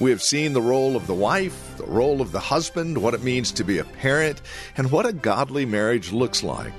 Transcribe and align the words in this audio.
We 0.00 0.10
have 0.10 0.22
seen 0.22 0.54
the 0.54 0.62
role 0.62 0.96
of 0.96 1.06
the 1.06 1.14
wife, 1.14 1.76
the 1.76 1.84
role 1.84 2.22
of 2.22 2.32
the 2.32 2.40
husband, 2.40 2.96
what 2.96 3.12
it 3.12 3.22
means 3.22 3.52
to 3.52 3.64
be 3.64 3.76
a 3.78 3.84
parent, 3.84 4.40
and 4.78 4.90
what 4.90 5.04
a 5.04 5.12
godly 5.12 5.66
marriage 5.66 6.10
looks 6.10 6.42
like. 6.42 6.72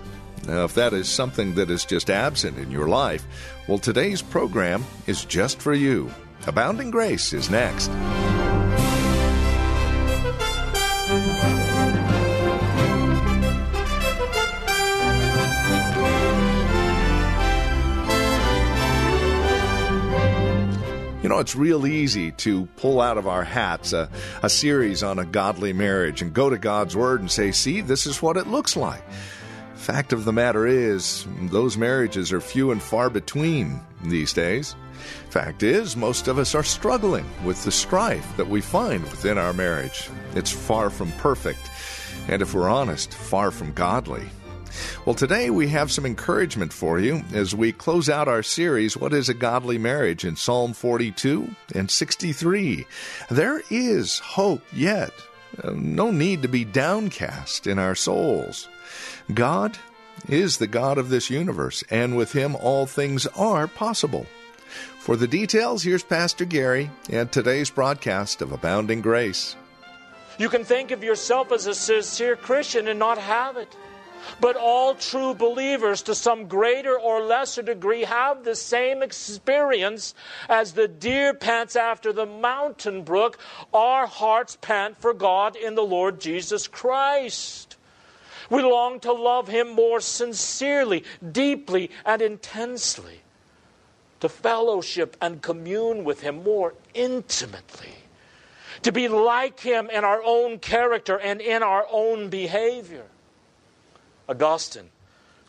Now, 0.47 0.63
if 0.63 0.73
that 0.73 0.91
is 0.94 1.07
something 1.07 1.53
that 1.53 1.70
is 1.70 1.85
just 1.85 2.09
absent 2.09 2.57
in 2.57 2.71
your 2.71 2.88
life, 2.88 3.23
well, 3.67 3.77
today's 3.77 4.23
program 4.23 4.84
is 5.05 5.23
just 5.23 5.61
for 5.61 5.75
you. 5.75 6.11
Abounding 6.47 6.89
Grace 6.89 7.31
is 7.31 7.52
next. 7.52 7.91
Know, 21.31 21.40
it's 21.40 21.55
real 21.55 21.88
easy 21.88 22.31
to 22.31 22.66
pull 22.77 23.02
out 23.02 23.17
of 23.17 23.27
our 23.27 23.44
hats 23.44 23.94
a, 23.94 24.09
a 24.44 24.49
series 24.49 25.02
on 25.03 25.20
a 25.20 25.26
godly 25.26 25.73
marriage 25.73 26.22
and 26.22 26.34
go 26.34 26.49
to 26.49 26.58
God's 26.58 26.95
Word 26.95 27.22
and 27.22 27.31
say, 27.31 27.52
see, 27.52 27.81
this 27.81 28.05
is 28.05 28.22
what 28.22 28.38
it 28.38 28.47
looks 28.47 28.75
like. 28.75 29.03
Fact 29.75 30.14
of 30.14 30.25
the 30.25 30.33
matter 30.33 30.67
is, 30.67 31.25
those 31.39 31.75
marriages 31.75 32.31
are 32.31 32.39
few 32.39 32.72
and 32.72 32.81
far 32.81 33.09
between 33.09 33.81
these 34.03 34.31
days. 34.31 34.75
Fact 35.31 35.64
is, 35.64 35.97
most 35.97 36.28
of 36.28 36.38
us 36.38 36.53
are 36.53 36.64
struggling 36.64 37.25
with 37.44 37.64
the 37.64 37.72
strife 37.72 38.38
that 38.38 38.48
we 38.48 38.61
find 38.61 39.02
within 39.03 39.39
our 39.39 39.53
marriage. 39.53 40.08
It's 40.36 40.52
far 40.52 40.92
from 40.92 41.11
perfect, 41.14 41.70
and 42.27 42.44
if 42.44 42.53
we're 42.53 42.70
honest, 42.70 43.14
far 43.14 43.50
from 43.50 43.73
godly. 43.73 44.30
Well, 45.05 45.16
today 45.16 45.50
we 45.50 45.67
have 45.69 45.91
some 45.91 46.05
encouragement 46.05 46.73
for 46.73 47.00
you 47.00 47.23
as 47.33 47.55
we 47.55 47.72
close 47.72 48.09
out 48.09 48.27
our 48.27 48.44
series, 48.44 48.95
What 48.95 49.14
is 49.14 49.30
a 49.30 49.33
Godly 49.33 49.77
Marriage, 49.77 50.25
in 50.25 50.36
Psalm 50.36 50.73
42 50.73 51.50
and 51.75 51.89
63. 51.89 52.86
There 53.30 53.61
is 53.69 54.19
hope 54.19 54.64
yet. 54.73 55.11
Uh, 55.61 55.72
no 55.75 56.11
need 56.11 56.42
to 56.42 56.47
be 56.47 56.64
downcast 56.64 57.67
in 57.67 57.77
our 57.80 57.95
souls. 57.95 58.69
God 59.33 59.77
is 60.27 60.58
the 60.58 60.67
God 60.67 60.97
of 60.97 61.09
this 61.09 61.30
universe, 61.30 61.83
and 61.89 62.16
with 62.16 62.33
Him 62.33 62.55
all 62.55 62.86
things 62.86 63.27
are 63.27 63.67
possible. 63.67 64.25
For 64.99 65.16
the 65.16 65.27
details, 65.27 65.83
here's 65.83 66.03
Pastor 66.03 66.45
Gary 66.45 66.89
and 67.09 67.31
today's 67.31 67.69
broadcast 67.69 68.42
of 68.42 68.52
Abounding 68.52 69.02
Grace. 69.02 69.55
You 70.38 70.47
can 70.47 70.64
think 70.64 70.92
of 70.92 71.03
yourself 71.03 71.52
as 71.52 71.67
a 71.67 71.73
sincere 71.73 72.36
Christian 72.36 72.88
and 72.88 72.99
not 72.99 73.17
have 73.17 73.58
it. 73.58 73.75
But 74.39 74.55
all 74.55 74.95
true 74.95 75.33
believers, 75.33 76.02
to 76.03 76.16
some 76.16 76.47
greater 76.47 76.97
or 76.97 77.22
lesser 77.22 77.61
degree, 77.61 78.03
have 78.03 78.44
the 78.44 78.55
same 78.55 79.03
experience 79.03 80.16
as 80.50 80.73
the 80.73 80.88
deer 80.88 81.33
pants 81.33 81.75
after 81.75 82.11
the 82.11 82.25
mountain 82.25 83.03
brook. 83.03 83.38
Our 83.73 84.08
hearts 84.08 84.58
pant 84.59 84.99
for 84.99 85.14
God 85.14 85.55
in 85.55 85.75
the 85.75 85.83
Lord 85.83 86.19
Jesus 86.19 86.67
Christ. 86.67 87.77
We 88.49 88.61
long 88.61 88.99
to 89.02 89.14
love 89.14 89.47
Him 89.47 89.69
more 89.69 90.02
sincerely, 90.02 91.05
deeply, 91.32 91.89
and 92.05 92.21
intensely, 92.21 93.21
to 94.20 94.27
fellowship 94.27 95.15
and 95.21 95.42
commune 95.42 96.03
with 96.03 96.21
Him 96.21 96.43
more 96.43 96.73
intimately, 96.93 97.93
to 98.82 98.92
be 98.92 99.08
like 99.08 99.61
Him 99.61 99.89
in 99.89 100.03
our 100.03 100.21
own 100.23 100.59
character 100.59 101.17
and 101.17 101.39
in 101.39 101.64
our 101.64 101.88
own 101.89 102.30
behavior. 102.30 103.05
Augustine, 104.31 104.89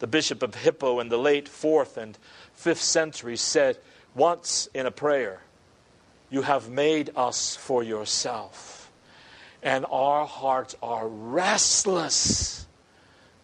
the 0.00 0.06
bishop 0.06 0.42
of 0.42 0.54
Hippo 0.56 1.00
in 1.00 1.08
the 1.08 1.16
late 1.16 1.46
4th 1.46 1.96
and 1.96 2.18
5th 2.58 2.76
century, 2.76 3.36
said 3.36 3.78
once 4.14 4.68
in 4.74 4.86
a 4.86 4.90
prayer, 4.90 5.40
You 6.30 6.42
have 6.42 6.68
made 6.68 7.10
us 7.16 7.56
for 7.56 7.82
yourself, 7.82 8.90
and 9.62 9.86
our 9.90 10.26
hearts 10.26 10.74
are 10.82 11.06
restless 11.06 12.66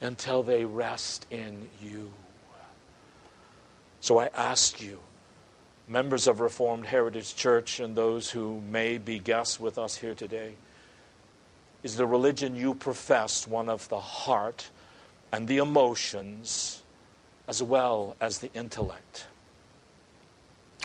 until 0.01 0.43
they 0.43 0.65
rest 0.65 1.27
in 1.31 1.69
you. 1.83 2.13
So 4.01 4.19
I 4.19 4.31
ask 4.35 4.81
you, 4.81 4.99
members 5.87 6.27
of 6.27 6.41
Reformed 6.41 6.87
Heritage 6.87 7.35
Church 7.35 7.81
and 7.81 7.97
those 7.97 8.31
who 8.31 8.61
may 8.71 8.99
be 8.99 9.19
guests 9.19 9.59
with 9.59 9.79
us 9.79 9.97
here 9.97 10.15
today, 10.15 10.55
is 11.83 11.97
the 11.97 12.07
religion 12.07 12.57
you 12.57 12.75
profess 12.75 13.47
one 13.47 13.69
of 13.69 13.89
the 13.89 14.01
heart? 14.01 14.71
And 15.33 15.49
the 15.49 15.59
emotions 15.59 16.83
as 17.47 17.63
well 17.63 18.17
as 18.21 18.39
the 18.39 18.53
intellect? 18.53 19.27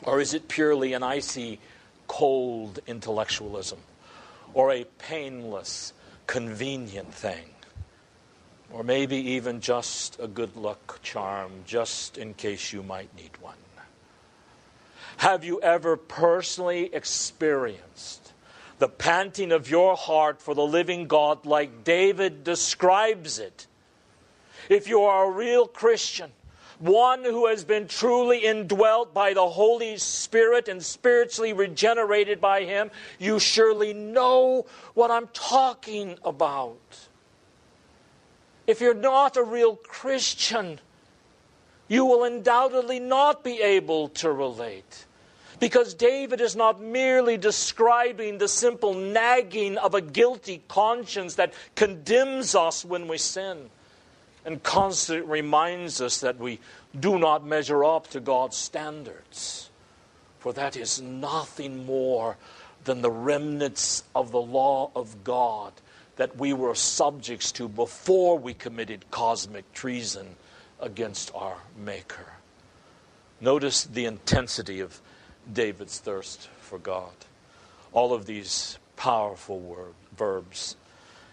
Or 0.03 0.19
is 0.19 0.33
it 0.33 0.47
purely 0.47 0.93
an 0.93 1.03
icy, 1.03 1.59
cold 2.07 2.79
intellectualism? 2.87 3.79
Or 4.53 4.71
a 4.71 4.85
painless, 4.97 5.93
convenient 6.27 7.13
thing? 7.13 7.49
Or 8.71 8.83
maybe 8.83 9.17
even 9.31 9.61
just 9.61 10.19
a 10.19 10.27
good 10.27 10.55
luck 10.55 10.99
charm, 11.03 11.51
just 11.65 12.17
in 12.17 12.33
case 12.33 12.73
you 12.73 12.83
might 12.83 13.15
need 13.15 13.31
one? 13.39 13.55
Have 15.17 15.43
you 15.43 15.61
ever 15.61 15.95
personally 15.95 16.93
experienced 16.93 18.33
the 18.79 18.89
panting 18.89 19.51
of 19.51 19.69
your 19.69 19.95
heart 19.95 20.41
for 20.41 20.53
the 20.53 20.65
living 20.65 21.07
God 21.07 21.45
like 21.45 21.83
David 21.83 22.43
describes 22.43 23.39
it 23.39 23.67
if 24.69 24.87
you 24.87 25.01
are 25.01 25.25
a 25.25 25.31
real 25.31 25.67
Christian, 25.67 26.31
one 26.79 27.23
who 27.23 27.47
has 27.47 27.63
been 27.63 27.87
truly 27.87 28.39
indwelt 28.39 29.13
by 29.13 29.33
the 29.33 29.47
Holy 29.47 29.97
Spirit 29.97 30.67
and 30.67 30.83
spiritually 30.83 31.53
regenerated 31.53 32.41
by 32.41 32.63
Him, 32.63 32.91
you 33.19 33.39
surely 33.39 33.93
know 33.93 34.65
what 34.93 35.11
I'm 35.11 35.27
talking 35.33 36.17
about. 36.25 37.07
If 38.67 38.81
you're 38.81 38.93
not 38.93 39.37
a 39.37 39.43
real 39.43 39.75
Christian, 39.75 40.79
you 41.87 42.05
will 42.05 42.23
undoubtedly 42.23 42.99
not 42.99 43.43
be 43.43 43.61
able 43.61 44.09
to 44.09 44.31
relate. 44.31 45.05
Because 45.59 45.93
David 45.93 46.41
is 46.41 46.55
not 46.55 46.81
merely 46.81 47.37
describing 47.37 48.37
the 48.37 48.47
simple 48.47 48.93
nagging 48.93 49.77
of 49.77 49.93
a 49.93 50.01
guilty 50.01 50.63
conscience 50.67 51.35
that 51.35 51.53
condemns 51.75 52.55
us 52.55 52.83
when 52.83 53.07
we 53.07 53.17
sin 53.17 53.69
and 54.45 54.61
constantly 54.63 55.25
reminds 55.25 56.01
us 56.01 56.19
that 56.19 56.37
we 56.37 56.59
do 56.99 57.17
not 57.17 57.45
measure 57.45 57.83
up 57.83 58.07
to 58.09 58.19
God's 58.19 58.57
standards. 58.57 59.69
For 60.39 60.53
that 60.53 60.75
is 60.75 61.01
nothing 61.01 61.85
more 61.85 62.37
than 62.83 63.01
the 63.01 63.11
remnants 63.11 64.03
of 64.13 64.31
the 64.31 64.41
law 64.41 64.91
of 64.95 65.23
God 65.23 65.73
that 66.15 66.37
we 66.37 66.53
were 66.53 66.75
subjects 66.75 67.51
to 67.53 67.67
before 67.67 68.37
we 68.37 68.53
committed 68.53 69.09
cosmic 69.09 69.71
treason 69.73 70.35
against 70.79 71.31
our 71.33 71.57
Maker. 71.77 72.33
Notice 73.41 73.83
the 73.83 74.05
intensity 74.05 74.79
of 74.79 75.01
David's 75.51 75.99
thirst 75.99 76.49
for 76.61 76.77
God. 76.77 77.13
All 77.91 78.13
of 78.13 78.25
these 78.25 78.77
powerful 78.95 79.59
word, 79.59 79.93
verbs. 80.15 80.75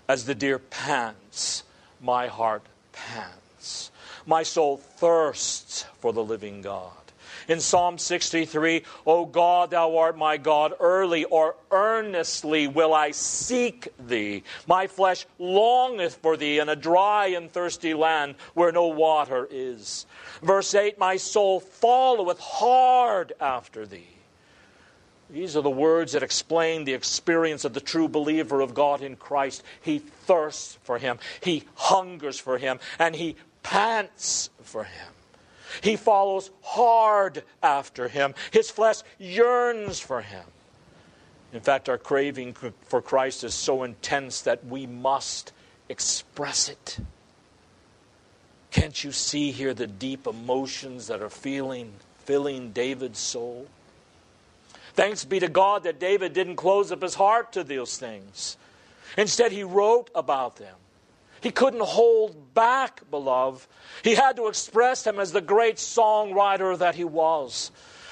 As 0.09 0.25
the 0.25 0.35
deer 0.35 0.59
pants, 0.59 1.63
my 2.01 2.27
heart 2.27 2.63
pants. 2.93 3.91
My 4.27 4.43
soul 4.43 4.77
thirsts 4.77 5.85
for 6.01 6.13
the 6.13 6.25
living 6.25 6.63
God. 6.63 6.93
In 7.49 7.61
Psalm 7.61 7.99
63, 7.99 8.85
O 9.07 9.27
God, 9.27 9.71
thou 9.71 9.97
art 9.99 10.17
my 10.17 10.37
God, 10.37 10.75
early 10.79 11.25
or 11.25 11.57
earnestly 11.73 12.69
will 12.69 12.95
I 12.95 13.11
seek 13.11 13.89
thee. 13.99 14.45
My 14.69 14.87
flesh 14.87 15.27
longeth 15.39 16.15
for 16.17 16.37
thee 16.37 16.61
in 16.61 16.69
a 16.69 16.77
dry 16.77 17.27
and 17.29 17.51
thirsty 17.51 17.93
land 17.93 18.37
where 18.55 18.71
no 18.71 18.87
water 18.87 19.49
is. 19.51 20.07
Verse 20.43 20.75
8, 20.75 20.99
My 20.99 21.17
soul 21.17 21.59
followeth 21.59 22.39
hard 22.39 23.33
after 23.41 23.85
thee. 23.85 24.20
These 25.33 25.57
are 25.57 25.63
the 25.63 25.71
words 25.71 26.13
that 26.13 26.23
explain 26.23 26.85
the 26.85 26.95
experience 26.95 27.65
of 27.65 27.73
the 27.73 27.81
true 27.81 28.09
believer 28.09 28.61
of 28.61 28.75
God 28.75 29.01
in 29.01 29.17
Christ. 29.17 29.63
He 29.81 29.99
thirsts 29.99 30.79
for 30.83 30.99
Him, 30.99 31.19
he 31.43 31.65
hungers 31.75 32.39
for 32.39 32.59
Him, 32.59 32.81
and 32.99 33.15
he 33.15 33.37
pants 33.63 34.51
for 34.63 34.85
Him. 34.85 35.09
He 35.83 35.97
follows 35.97 36.51
hard 36.63 37.45
after 37.63 38.09
Him. 38.09 38.35
His 38.51 38.71
flesh 38.71 39.03
yearns 39.19 40.01
for 40.01 40.21
Him. 40.21 40.45
In 41.53 41.61
fact, 41.61 41.89
our 41.89 41.99
craving 41.99 42.55
for 42.83 43.03
Christ 43.03 43.45
is 43.45 43.55
so 43.55 43.83
intense 43.83 44.43
that 44.43 44.65
we 44.67 44.87
must 44.87 45.53
express 45.89 46.69
it. 46.69 46.99
Can't 48.71 49.03
you 49.03 49.11
see 49.11 49.51
here 49.51 49.75
the 49.75 49.89
deep 49.89 50.27
emotions 50.27 51.09
that 51.09 51.23
are 51.23 51.31
feeling, 51.31 51.93
filling 52.25 52.71
David's 52.71 53.19
soul? 53.19 53.67
Thanks 54.95 55.25
be 55.25 55.41
to 55.41 55.49
God 55.49 55.85
that 55.85 56.01
David 56.01 56.33
didn't 56.33 56.57
close 56.57 56.91
up 56.93 57.03
his 57.03 57.15
heart 57.15 57.53
to 57.53 57.65
those 57.65 57.97
things. 57.97 58.57
Instead, 59.17 59.53
he 59.53 59.65
wrote 59.65 60.11
about 60.15 60.57
them. 60.57 60.77
He 61.41 61.51
couldn't 61.51 61.83
hold 61.83 62.55
back, 62.55 63.11
beloved. 63.11 63.67
He 64.03 64.15
had 64.15 64.37
to 64.37 64.49
express 64.49 65.03
them 65.03 65.19
as 65.19 65.33
the 65.33 65.41
great 65.41 65.77
songwriter 65.77 66.77
that 66.79 66.95
he 66.95 67.05
was. 67.05 67.71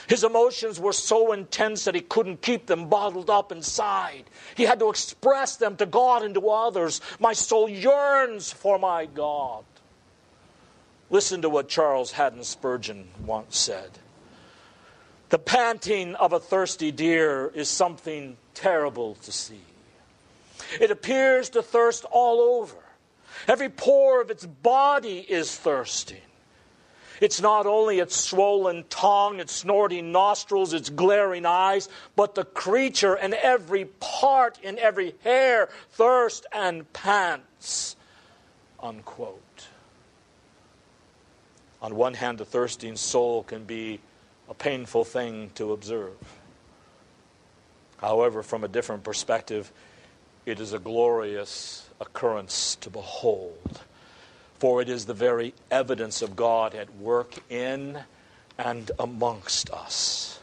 His 0.09 0.25
emotions 0.25 0.81
were 0.81 0.95
so 0.95 1.33
intense 1.33 1.85
that 1.85 1.95
he 1.95 2.01
couldn't 2.01 2.41
keep 2.41 2.67
them 2.67 2.89
bottled 2.89 3.29
up 3.29 3.53
inside. 3.53 4.25
He 4.57 4.63
had 4.63 4.79
to 4.79 4.89
express 4.89 5.57
them 5.57 5.77
to 5.77 5.85
God 5.85 6.23
and 6.23 6.33
to 6.35 6.49
others. 6.49 7.03
My 7.21 7.35
soul 7.35 7.69
yearns 7.69 8.51
for 8.51 8.79
my 8.79 9.05
God. 9.05 9.65
Listen 11.11 11.43
to 11.43 11.51
what 11.51 11.69
Charles 11.69 12.13
Haddon 12.13 12.45
Spurgeon 12.45 13.09
once 13.25 13.59
said. 13.59 13.91
The 15.31 15.39
panting 15.39 16.15
of 16.15 16.33
a 16.33 16.41
thirsty 16.41 16.91
deer 16.91 17.51
is 17.55 17.69
something 17.69 18.37
terrible 18.55 19.17
to 19.17 19.33
see. 19.33 19.61
It 20.81 20.91
appears 20.91 21.51
to 21.51 21.63
thirst 21.63 22.05
all 22.11 22.41
over. 22.41 22.77
Every 23.47 23.69
pore 23.69 24.21
of 24.21 24.31
its 24.31 24.47
body 24.47 25.19
is 25.19 25.55
thirsting. 25.55 26.21
It's 27.21 27.41
not 27.41 27.67
only 27.67 27.99
its 27.99 28.17
swollen 28.17 28.85
tongue, 28.89 29.41
its 29.41 29.53
snorting 29.53 30.13
nostrils, 30.13 30.73
its 30.73 30.89
glaring 30.89 31.45
eyes, 31.45 31.89
but 32.15 32.35
the 32.35 32.45
creature 32.45 33.15
and 33.15 33.35
every 33.35 33.87
part 34.01 34.59
in 34.63 34.79
every 34.79 35.15
hair 35.25 35.69
thirst 35.93 36.47
and 36.53 36.91
pants. 36.93 37.97
Unquote. 38.81 39.67
On 41.83 41.97
one 41.97 42.15
hand, 42.15 42.39
the 42.39 42.45
thirsting 42.45 42.97
soul 42.97 43.43
can 43.43 43.65
be 43.65 44.01
a 44.49 44.55
painful 44.55 45.05
thing 45.05 45.51
to 45.55 45.73
observe. 45.73 46.17
However, 47.99 48.43
from 48.43 48.65
a 48.65 48.69
different 48.69 49.05
perspective, 49.05 49.71
it 50.47 50.61
is 50.61 50.73
a 50.73 50.79
glorious 50.79 51.89
occurrence 52.01 52.77
to 52.77 52.91
behold. 52.91 53.81
For 54.59 54.81
it 54.81 54.89
is 54.89 55.07
the 55.07 55.15
very 55.15 55.55
evidence 55.71 56.23
of 56.23 56.35
God 56.35 56.75
at 56.75 56.95
work 56.97 57.35
in 57.51 58.01
and 58.57 58.91
amongst 58.99 59.71
us. 59.71 60.41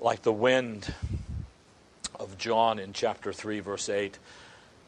Like 0.00 0.22
the 0.22 0.32
wind 0.32 0.94
of 2.14 2.38
John 2.38 2.78
in 2.78 2.92
chapter 2.92 3.32
3, 3.32 3.60
verse 3.60 3.88
8, 3.88 4.18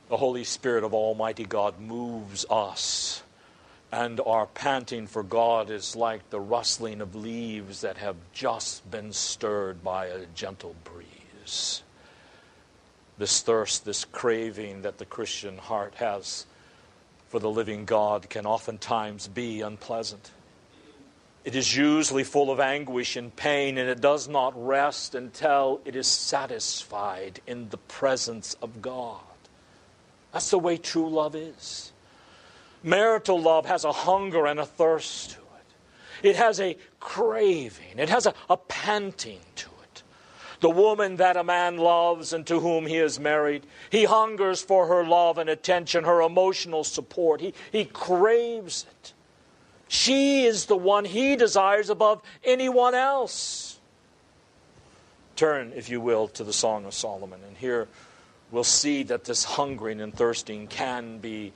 the 0.09 0.17
Holy 0.17 0.45
Spirit 0.45 0.85
of 0.85 0.95
Almighty 0.95 1.45
God 1.45 1.81
moves 1.81 2.47
us 2.49 3.23
and 3.91 4.21
our 4.21 4.47
panting 4.47 5.07
for 5.07 5.23
God 5.23 5.71
is 5.71 5.97
like 5.97 6.29
the 6.31 6.41
rustling 6.41 7.01
of 7.01 7.15
leaves 7.15 7.81
that 7.81 7.97
have 7.97 8.17
just 8.33 8.89
been 8.91 9.13
stirred 9.13 9.83
by 9.83 10.07
a 10.07 10.27
gentle 10.35 10.75
breeze. 10.85 11.83
This 13.17 13.41
thirst, 13.41 13.85
this 13.85 14.05
craving 14.05 14.83
that 14.83 14.99
the 14.99 15.07
Christian 15.07 15.59
heart 15.59 15.95
has 15.97 16.47
for 17.29 17.39
the 17.39 17.51
living 17.51 17.85
God 17.85 18.29
can 18.29 18.47
oftentimes 18.47 19.29
be 19.29 19.61
unpleasant. 19.63 20.31
It 21.45 21.55
is 21.55 21.75
usually 21.75 22.25
full 22.25 22.51
of 22.51 22.61
anguish 22.61 23.17
and 23.17 23.35
pain, 23.35 23.79
and 23.79 23.89
it 23.89 24.01
does 24.03 24.29
not 24.29 24.53
rest 24.55 25.15
until 25.15 25.81
it 25.87 25.97
is 25.97 26.07
satisfied 26.07 27.41
in 27.47 27.71
the 27.71 27.79
presence 27.79 28.55
of 28.61 28.83
God. 28.83 29.21
That's 30.33 30.51
the 30.51 30.59
way 30.59 30.77
true 30.77 31.09
love 31.09 31.35
is. 31.35 31.93
Marital 32.83 33.41
love 33.41 33.67
has 33.67 33.85
a 33.85 33.93
hunger 33.93 34.47
and 34.47 34.61
a 34.61 34.67
thirst 34.67 35.31
to 35.31 35.39
it, 35.39 36.29
it 36.31 36.37
has 36.37 36.61
a 36.61 36.77
craving, 37.01 37.99
it 37.99 38.09
has 38.09 38.27
a, 38.27 38.35
a 38.49 38.57
panting 38.57 39.41
to 39.57 39.69
it. 39.83 40.03
The 40.61 40.71
woman 40.71 41.17
that 41.17 41.37
a 41.37 41.45
man 41.45 41.77
loves 41.77 42.33
and 42.33 42.47
to 42.47 42.61
whom 42.61 42.87
he 42.87 42.97
is 42.97 43.21
married, 43.21 43.65
he 43.91 44.05
hungers 44.05 44.61
for 44.61 44.87
her 44.87 45.05
love 45.05 45.39
and 45.39 45.49
attention, 45.49 46.05
her 46.05 46.23
emotional 46.23 46.85
support. 46.85 47.41
He, 47.41 47.55
he 47.71 47.85
craves 47.85 48.87
it. 48.91 49.13
She 49.89 50.45
is 50.45 50.67
the 50.67 50.77
one 50.77 51.05
he 51.05 51.37
desires 51.37 51.91
above 51.91 52.23
anyone 52.45 52.95
else. 52.95 53.79
Turn, 55.37 55.73
if 55.75 55.89
you 55.89 56.01
will, 56.01 56.29
to 56.29 56.45
the 56.45 56.53
Song 56.53 56.85
of 56.85 56.93
Solomon, 56.93 57.41
and 57.47 57.57
here 57.57 57.89
we'll 58.51 58.65
see 58.65 59.05
that 59.05 59.25
this 59.25 59.45
hungering 59.45 60.01
and 60.01 60.13
thirsting 60.13 60.67
can 60.67 61.19
be 61.19 61.53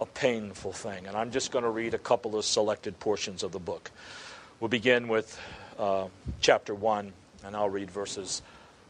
a 0.00 0.06
painful 0.06 0.72
thing. 0.72 1.06
And 1.06 1.16
I'm 1.16 1.30
just 1.30 1.50
going 1.50 1.64
to 1.64 1.70
read 1.70 1.94
a 1.94 1.98
couple 1.98 2.36
of 2.36 2.44
selected 2.44 2.98
portions 3.00 3.42
of 3.42 3.52
the 3.52 3.58
book. 3.58 3.90
We'll 4.60 4.68
begin 4.68 5.08
with 5.08 5.38
uh, 5.78 6.08
chapter 6.40 6.74
1, 6.74 7.12
and 7.44 7.56
I'll 7.56 7.70
read 7.70 7.90
verses 7.90 8.42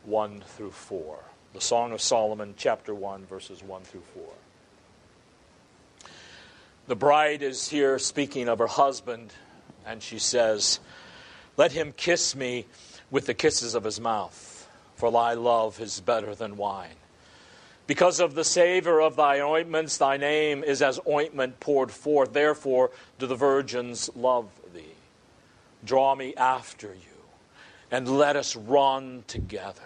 1 0.04 0.42
through 0.46 0.70
4. 0.70 1.18
The 1.54 1.60
Song 1.60 1.92
of 1.92 2.00
Solomon, 2.00 2.54
chapter 2.56 2.94
1, 2.94 3.26
verses 3.26 3.62
1 3.62 3.82
through 3.82 4.02
4. 4.14 4.24
The 6.88 6.96
bride 6.96 7.42
is 7.42 7.68
here 7.68 7.98
speaking 7.98 8.48
of 8.48 8.58
her 8.60 8.66
husband, 8.66 9.32
and 9.84 10.02
she 10.02 10.18
says, 10.18 10.78
Let 11.56 11.72
him 11.72 11.92
kiss 11.96 12.36
me 12.36 12.66
with 13.10 13.26
the 13.26 13.34
kisses 13.34 13.74
of 13.74 13.84
his 13.84 14.00
mouth, 14.00 14.68
for 14.94 15.10
thy 15.10 15.34
love 15.34 15.80
is 15.80 16.00
better 16.00 16.34
than 16.34 16.56
wine. 16.56 16.94
Because 17.86 18.18
of 18.18 18.34
the 18.34 18.44
savor 18.44 19.00
of 19.00 19.14
thy 19.14 19.40
ointments, 19.40 19.96
thy 19.96 20.16
name 20.16 20.64
is 20.64 20.82
as 20.82 20.98
ointment 21.06 21.60
poured 21.60 21.92
forth. 21.92 22.32
Therefore, 22.32 22.90
do 23.18 23.26
the 23.26 23.36
virgins 23.36 24.10
love 24.16 24.48
thee. 24.74 24.94
Draw 25.84 26.16
me 26.16 26.34
after 26.34 26.88
you, 26.88 27.22
and 27.90 28.18
let 28.18 28.34
us 28.34 28.56
run 28.56 29.22
together. 29.28 29.82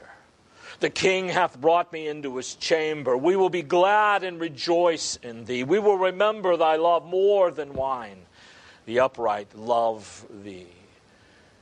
The 0.79 0.89
king 0.89 1.29
hath 1.29 1.61
brought 1.61 1.93
me 1.93 2.09
into 2.09 2.37
his 2.37 2.55
chamber. 2.55 3.19
We 3.19 3.37
will 3.37 3.51
be 3.51 3.61
glad 3.61 4.25
and 4.25 4.41
rejoice 4.41 5.17
in 5.17 5.45
thee. 5.45 5.63
We 5.63 5.79
will 5.79 5.99
remember 5.99 6.57
thy 6.57 6.77
love 6.77 7.05
more 7.05 7.51
than 7.51 7.75
wine. 7.75 8.23
The 8.87 9.01
upright 9.01 9.55
love 9.55 10.25
thee. 10.43 10.69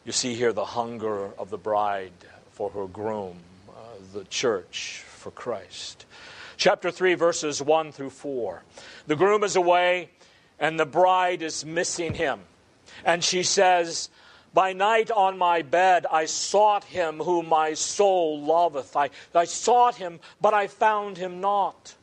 You 0.05 0.13
see 0.13 0.35
here 0.35 0.53
the 0.53 0.65
hunger 0.65 1.33
of 1.35 1.51
the 1.51 1.59
bride 1.59 2.13
for 2.53 2.71
her 2.71 2.87
groom, 2.87 3.39
uh, 3.69 3.73
the 4.13 4.25
church 4.25 5.03
for 5.09 5.33
Christ 5.33 6.07
chapter 6.59 6.91
3, 6.91 7.15
verses 7.15 7.63
1 7.63 7.93
through 7.93 8.11
4. 8.11 8.63
The 9.07 9.17
groom 9.17 9.45
is 9.45 9.57
away, 9.57 10.11
and 10.59 10.79
the 10.79 10.85
bride 10.85 11.41
is 11.41 11.65
missing 11.65 12.15
him. 12.15 12.41
And 13.05 13.25
she 13.25 13.45
says, 13.45 14.11
By 14.53 14.73
night 14.73 15.11
on 15.11 15.39
my 15.39 15.63
bed 15.63 16.05
I 16.11 16.27
sought 16.27 16.85
him 16.85 17.19
whom 17.21 17.49
my 17.49 17.75
soul 17.75 18.43
loveth. 18.43 18.97
I, 18.97 19.11
I 19.35 19.45
sought 19.45 19.95
him, 19.95 20.19
but 20.41 20.53
I 20.53 20.67
found 20.67 21.17
him 21.17 21.41
not. 21.41 21.95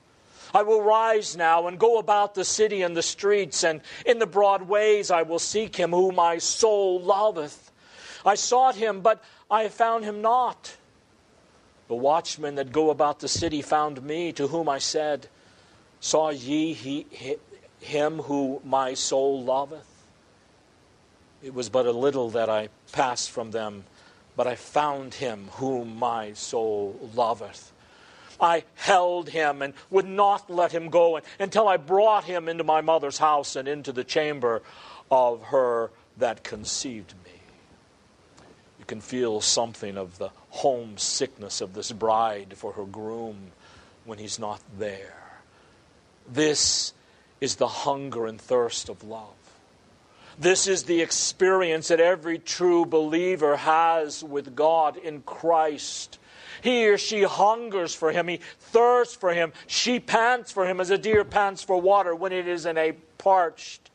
I 0.53 0.63
will 0.63 0.81
rise 0.81 1.35
now 1.35 1.67
and 1.67 1.77
go 1.77 1.97
about 1.97 2.33
the 2.33 2.45
city 2.45 2.81
and 2.81 2.95
the 2.95 3.03
streets, 3.03 3.65
and 3.65 3.81
in 4.05 4.19
the 4.19 4.25
broad 4.25 4.61
ways 4.61 5.11
I 5.11 5.23
will 5.23 5.39
seek 5.39 5.75
him 5.75 5.91
whom 5.91 6.15
my 6.15 6.37
soul 6.37 7.01
loveth. 7.01 7.71
I 8.25 8.35
sought 8.35 8.75
him, 8.75 9.01
but 9.01 9.21
I 9.51 9.67
found 9.67 10.05
him 10.05 10.21
not. 10.21 10.77
The 11.87 11.95
watchmen 11.95 12.55
that 12.55 12.71
go 12.71 12.89
about 12.89 13.19
the 13.19 13.27
city 13.27 13.61
found 13.61 14.01
me, 14.01 14.31
to 14.33 14.47
whom 14.47 14.67
I 14.67 14.79
said, 14.79 15.27
Saw 15.99 16.29
ye 16.29 16.73
he, 16.73 17.05
he, 17.11 17.37
him 17.79 18.19
who 18.19 18.61
my 18.63 18.93
soul 18.93 19.43
loveth? 19.43 19.87
It 21.43 21.53
was 21.53 21.69
but 21.69 21.85
a 21.85 21.91
little 21.91 22.31
that 22.31 22.49
I 22.49 22.69
passed 22.91 23.29
from 23.29 23.51
them, 23.51 23.83
but 24.35 24.47
I 24.47 24.55
found 24.55 25.15
him 25.15 25.49
whom 25.53 25.97
my 25.97 26.33
soul 26.33 26.99
loveth. 27.13 27.71
I 28.39 28.63
held 28.75 29.29
him 29.29 29.61
and 29.61 29.73
would 29.89 30.07
not 30.07 30.49
let 30.49 30.71
him 30.71 30.89
go 30.89 31.21
until 31.39 31.67
I 31.67 31.77
brought 31.77 32.25
him 32.25 32.49
into 32.49 32.63
my 32.63 32.81
mother's 32.81 33.17
house 33.17 33.55
and 33.55 33.67
into 33.67 33.91
the 33.91 34.03
chamber 34.03 34.61
of 35.09 35.43
her 35.43 35.91
that 36.17 36.43
conceived 36.43 37.13
me. 37.23 37.24
You 38.85 38.87
can 38.87 39.01
feel 39.01 39.41
something 39.41 39.97
of 39.97 40.19
the 40.19 40.29
homesickness 40.51 41.59
of 41.59 41.73
this 41.73 41.91
bride 41.91 42.53
for 42.55 42.73
her 42.73 42.83
groom 42.83 43.47
when 44.03 44.19
he's 44.19 44.37
not 44.37 44.61
there. 44.77 45.39
This 46.31 46.93
is 47.41 47.55
the 47.55 47.67
hunger 47.67 48.27
and 48.27 48.39
thirst 48.39 48.87
of 48.89 49.03
love. 49.03 49.33
This 50.37 50.67
is 50.67 50.83
the 50.83 51.01
experience 51.01 51.87
that 51.87 51.99
every 51.99 52.37
true 52.37 52.85
believer 52.85 53.57
has 53.57 54.23
with 54.23 54.55
God 54.55 54.97
in 54.97 55.23
Christ. 55.23 56.19
He 56.61 56.87
or 56.87 56.99
she 56.99 57.23
hungers 57.23 57.95
for 57.95 58.11
Him, 58.11 58.27
he 58.27 58.39
thirsts 58.59 59.15
for 59.15 59.33
Him, 59.33 59.51
she 59.65 59.99
pants 59.99 60.51
for 60.51 60.67
Him 60.67 60.79
as 60.79 60.91
a 60.91 60.97
deer 60.99 61.25
pants 61.25 61.63
for 61.63 61.81
water 61.81 62.13
when 62.13 62.31
it 62.31 62.47
is 62.47 62.67
in 62.67 62.77
a 62.77 62.91
parched 63.17 63.89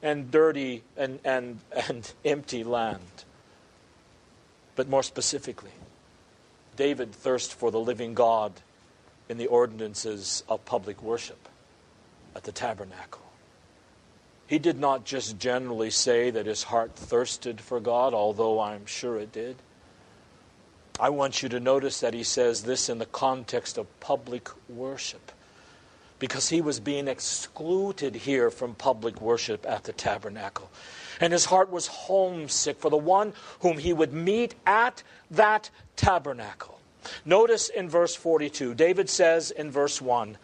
and 0.00 0.30
dirty 0.30 0.84
and, 0.96 1.18
and, 1.24 1.58
and 1.88 2.12
empty 2.24 2.62
land 2.62 3.24
but 4.78 4.88
more 4.88 5.02
specifically, 5.02 5.72
David 6.76 7.10
thirst 7.10 7.52
for 7.52 7.72
the 7.72 7.80
living 7.80 8.14
God 8.14 8.52
in 9.28 9.36
the 9.36 9.48
ordinances 9.48 10.44
of 10.48 10.64
public 10.64 11.02
worship 11.02 11.48
at 12.36 12.44
the 12.44 12.52
tabernacle. 12.52 13.24
He 14.46 14.60
did 14.60 14.78
not 14.78 15.04
just 15.04 15.36
generally 15.36 15.90
say 15.90 16.30
that 16.30 16.46
his 16.46 16.62
heart 16.62 16.94
thirsted 16.94 17.60
for 17.60 17.80
God, 17.80 18.14
although 18.14 18.60
I'm 18.60 18.86
sure 18.86 19.18
it 19.18 19.32
did. 19.32 19.56
I 21.00 21.10
want 21.10 21.42
you 21.42 21.48
to 21.48 21.58
notice 21.58 21.98
that 21.98 22.14
he 22.14 22.22
says 22.22 22.62
this 22.62 22.88
in 22.88 22.98
the 22.98 23.06
context 23.06 23.78
of 23.78 23.98
public 23.98 24.48
worship 24.68 25.32
because 26.18 26.48
he 26.48 26.60
was 26.60 26.80
being 26.80 27.08
excluded 27.08 28.14
here 28.14 28.50
from 28.50 28.74
public 28.74 29.20
worship 29.20 29.64
at 29.66 29.84
the 29.84 29.92
tabernacle. 29.92 30.70
And 31.20 31.32
his 31.32 31.46
heart 31.46 31.70
was 31.70 31.86
homesick 31.86 32.78
for 32.78 32.90
the 32.90 32.96
one 32.96 33.32
whom 33.60 33.78
he 33.78 33.92
would 33.92 34.12
meet 34.12 34.54
at 34.66 35.02
that 35.30 35.70
tabernacle. 35.96 36.78
Notice 37.24 37.68
in 37.68 37.88
verse 37.88 38.14
42, 38.14 38.74
David 38.74 39.08
says 39.08 39.50
in 39.50 39.70
verse 39.70 40.00
1 40.00 40.36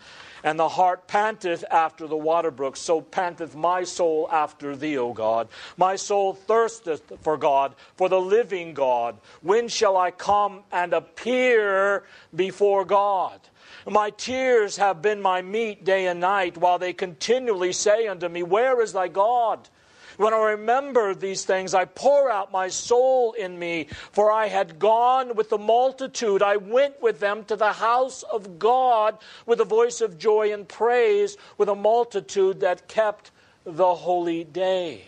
And 0.42 0.58
the 0.58 0.68
heart 0.68 1.06
panteth 1.06 1.64
after 1.70 2.06
the 2.06 2.16
water 2.16 2.50
brooks, 2.50 2.80
so 2.80 3.00
panteth 3.00 3.54
my 3.54 3.84
soul 3.84 4.28
after 4.30 4.76
thee, 4.76 4.96
O 4.96 5.12
God. 5.12 5.48
My 5.76 5.96
soul 5.96 6.34
thirsteth 6.34 7.12
for 7.20 7.36
God, 7.36 7.74
for 7.96 8.08
the 8.08 8.20
living 8.20 8.74
God. 8.74 9.18
When 9.42 9.68
shall 9.68 9.96
I 9.96 10.10
come 10.10 10.62
and 10.72 10.92
appear 10.92 12.04
before 12.34 12.84
God? 12.84 13.40
My 13.86 14.10
tears 14.10 14.76
have 14.78 15.02
been 15.02 15.20
my 15.20 15.42
meat 15.42 15.84
day 15.84 16.06
and 16.06 16.20
night, 16.20 16.56
while 16.56 16.78
they 16.78 16.92
continually 16.92 17.72
say 17.72 18.06
unto 18.06 18.28
me, 18.28 18.42
Where 18.42 18.80
is 18.80 18.92
thy 18.92 19.08
God? 19.08 19.68
When 20.16 20.32
I 20.32 20.52
remember 20.52 21.14
these 21.14 21.44
things, 21.44 21.74
I 21.74 21.86
pour 21.86 22.30
out 22.30 22.52
my 22.52 22.68
soul 22.68 23.32
in 23.32 23.58
me, 23.58 23.88
for 24.12 24.30
I 24.30 24.46
had 24.46 24.78
gone 24.78 25.34
with 25.34 25.50
the 25.50 25.58
multitude. 25.58 26.40
I 26.40 26.56
went 26.56 27.02
with 27.02 27.18
them 27.18 27.44
to 27.46 27.56
the 27.56 27.72
house 27.72 28.22
of 28.22 28.58
God 28.58 29.18
with 29.44 29.60
a 29.60 29.64
voice 29.64 30.00
of 30.00 30.18
joy 30.18 30.52
and 30.52 30.68
praise, 30.68 31.36
with 31.58 31.68
a 31.68 31.74
multitude 31.74 32.60
that 32.60 32.86
kept 32.86 33.32
the 33.64 33.94
holy 33.94 34.44
day. 34.44 35.04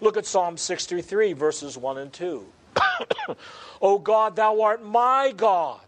Look 0.00 0.16
at 0.16 0.26
Psalm 0.26 0.56
63, 0.56 1.32
verses 1.32 1.78
1 1.78 1.98
and 1.98 2.12
2. 2.12 2.46
o 3.82 3.98
God, 3.98 4.36
thou 4.36 4.60
art 4.60 4.84
my 4.84 5.32
God. 5.34 5.80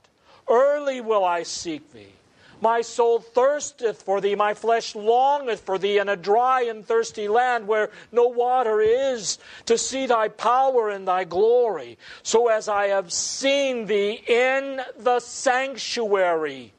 Early 0.48 1.00
will 1.00 1.24
I 1.24 1.42
seek 1.42 1.92
thee. 1.92 2.12
My 2.60 2.80
soul 2.80 3.18
thirsteth 3.18 4.02
for 4.02 4.20
thee, 4.20 4.34
my 4.34 4.54
flesh 4.54 4.94
longeth 4.94 5.60
for 5.60 5.76
thee 5.76 5.98
in 5.98 6.08
a 6.08 6.16
dry 6.16 6.62
and 6.62 6.86
thirsty 6.86 7.28
land 7.28 7.66
where 7.66 7.90
no 8.10 8.28
water 8.28 8.80
is, 8.80 9.38
to 9.66 9.76
see 9.76 10.06
thy 10.06 10.28
power 10.28 10.88
and 10.88 11.06
thy 11.06 11.24
glory, 11.24 11.98
so 12.22 12.48
as 12.48 12.68
I 12.68 12.86
have 12.86 13.12
seen 13.12 13.86
thee 13.86 14.22
in 14.26 14.80
the 14.98 15.20
sanctuary. 15.20 16.72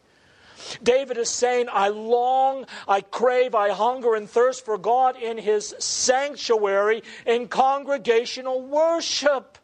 David 0.82 1.18
is 1.18 1.30
saying, 1.30 1.68
I 1.72 1.90
long, 1.90 2.66
I 2.88 3.02
crave, 3.02 3.54
I 3.54 3.70
hunger 3.70 4.16
and 4.16 4.28
thirst 4.28 4.66
for 4.66 4.78
God 4.78 5.16
in 5.18 5.38
his 5.38 5.76
sanctuary 5.78 7.04
in 7.28 7.48
congregational 7.48 8.62
worship. 8.62 9.58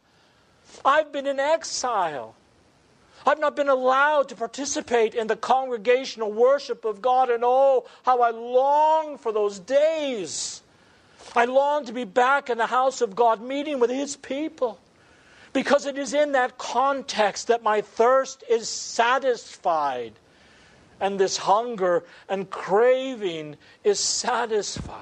I've 0.85 1.11
been 1.11 1.25
in 1.25 1.39
exile. 1.39 2.35
I've 3.25 3.39
not 3.39 3.55
been 3.55 3.69
allowed 3.69 4.29
to 4.29 4.35
participate 4.35 5.13
in 5.13 5.27
the 5.27 5.35
congregational 5.35 6.31
worship 6.31 6.85
of 6.85 7.01
God, 7.01 7.29
and 7.29 7.43
oh, 7.45 7.85
how 8.03 8.21
I 8.21 8.31
long 8.31 9.17
for 9.17 9.31
those 9.31 9.59
days. 9.59 10.63
I 11.35 11.45
long 11.45 11.85
to 11.85 11.93
be 11.93 12.03
back 12.03 12.49
in 12.49 12.57
the 12.57 12.65
house 12.65 13.01
of 13.01 13.15
God, 13.15 13.41
meeting 13.41 13.79
with 13.79 13.89
His 13.89 14.15
people, 14.15 14.79
because 15.53 15.85
it 15.85 15.97
is 15.97 16.13
in 16.13 16.31
that 16.31 16.57
context 16.57 17.47
that 17.47 17.61
my 17.61 17.81
thirst 17.81 18.43
is 18.49 18.67
satisfied, 18.67 20.13
and 20.99 21.19
this 21.19 21.37
hunger 21.37 22.03
and 22.27 22.49
craving 22.49 23.55
is 23.83 23.99
satisfied. 23.99 24.97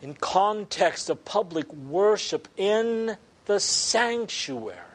In 0.00 0.14
context 0.14 1.10
of 1.10 1.24
public 1.24 1.72
worship 1.72 2.48
in 2.56 3.16
the 3.46 3.60
sanctuary. 3.60 4.91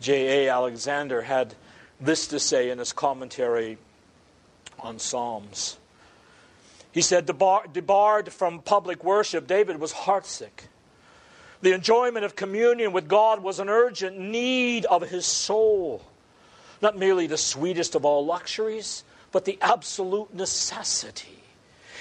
J.A. 0.00 0.48
Alexander 0.48 1.22
had 1.22 1.54
this 2.00 2.28
to 2.28 2.38
say 2.38 2.70
in 2.70 2.78
his 2.78 2.92
commentary 2.92 3.78
on 4.78 4.98
Psalms. 4.98 5.78
He 6.92 7.02
said, 7.02 7.26
debarred 7.26 8.32
from 8.32 8.60
public 8.60 9.04
worship, 9.04 9.46
David 9.46 9.78
was 9.80 9.92
heartsick. 9.92 10.68
The 11.60 11.72
enjoyment 11.72 12.24
of 12.24 12.36
communion 12.36 12.92
with 12.92 13.08
God 13.08 13.42
was 13.42 13.58
an 13.58 13.68
urgent 13.68 14.18
need 14.18 14.84
of 14.86 15.02
his 15.02 15.26
soul. 15.26 16.02
Not 16.80 16.96
merely 16.96 17.26
the 17.26 17.36
sweetest 17.36 17.96
of 17.96 18.04
all 18.04 18.24
luxuries, 18.24 19.02
but 19.32 19.44
the 19.44 19.58
absolute 19.60 20.32
necessity. 20.32 21.42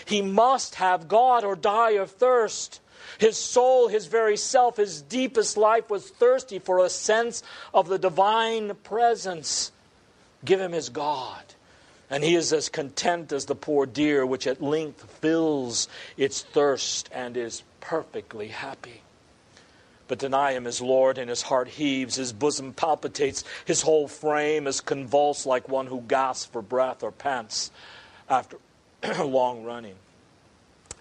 He 0.06 0.22
must 0.22 0.76
have 0.76 1.08
God 1.08 1.44
or 1.44 1.56
die 1.56 1.92
of 1.92 2.12
thirst. 2.12 2.80
His 3.18 3.38
soul, 3.38 3.88
his 3.88 4.08
very 4.08 4.38
self, 4.38 4.78
his 4.78 5.02
deepest 5.02 5.58
life 5.58 5.90
was 5.90 6.10
thirsty 6.10 6.60
for 6.60 6.80
a 6.80 6.90
sense 6.90 7.44
of 7.74 7.88
the 7.88 8.00
divine 8.00 8.76
presence. 8.84 9.72
Give 10.46 10.60
him 10.60 10.72
his 10.72 10.90
God. 10.90 11.44
And 12.10 12.24
he 12.24 12.36
is 12.36 12.54
as 12.54 12.70
content 12.70 13.32
as 13.34 13.46
the 13.46 13.56
poor 13.56 13.86
deer 13.86 14.26
which 14.26 14.48
at 14.48 14.62
length 14.62 15.04
fills 15.20 15.88
its 16.16 16.42
thirst 16.42 17.10
and 17.12 17.36
is 17.36 17.64
perfectly 17.82 18.48
happy. 18.48 19.02
But 20.08 20.20
deny 20.20 20.54
him 20.54 20.66
his 20.66 20.82
Lord, 20.82 21.18
and 21.18 21.30
his 21.30 21.42
heart 21.42 21.68
heaves, 21.68 22.16
his 22.16 22.32
bosom 22.32 22.74
palpitates, 22.74 23.44
his 23.66 23.82
whole 23.82 24.08
frame 24.08 24.66
is 24.68 24.80
convulsed 24.80 25.46
like 25.46 25.68
one 25.68 25.88
who 25.88 26.02
gasps 26.02 26.46
for 26.46 26.62
breath 26.62 27.04
or 27.04 27.12
pants 27.12 27.72
after 28.30 28.58
long 29.20 29.64
running. 29.64 29.96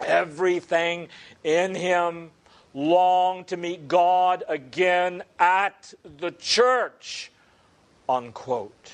Everything 0.01 1.09
in 1.45 1.75
him 1.75 2.31
longed 2.75 3.49
to 3.49 3.57
meet 3.57 3.89
God 3.89 4.45
again 4.49 5.23
at 5.39 5.95
the 6.19 6.31
church. 6.31 7.33
Unquote. 8.09 8.93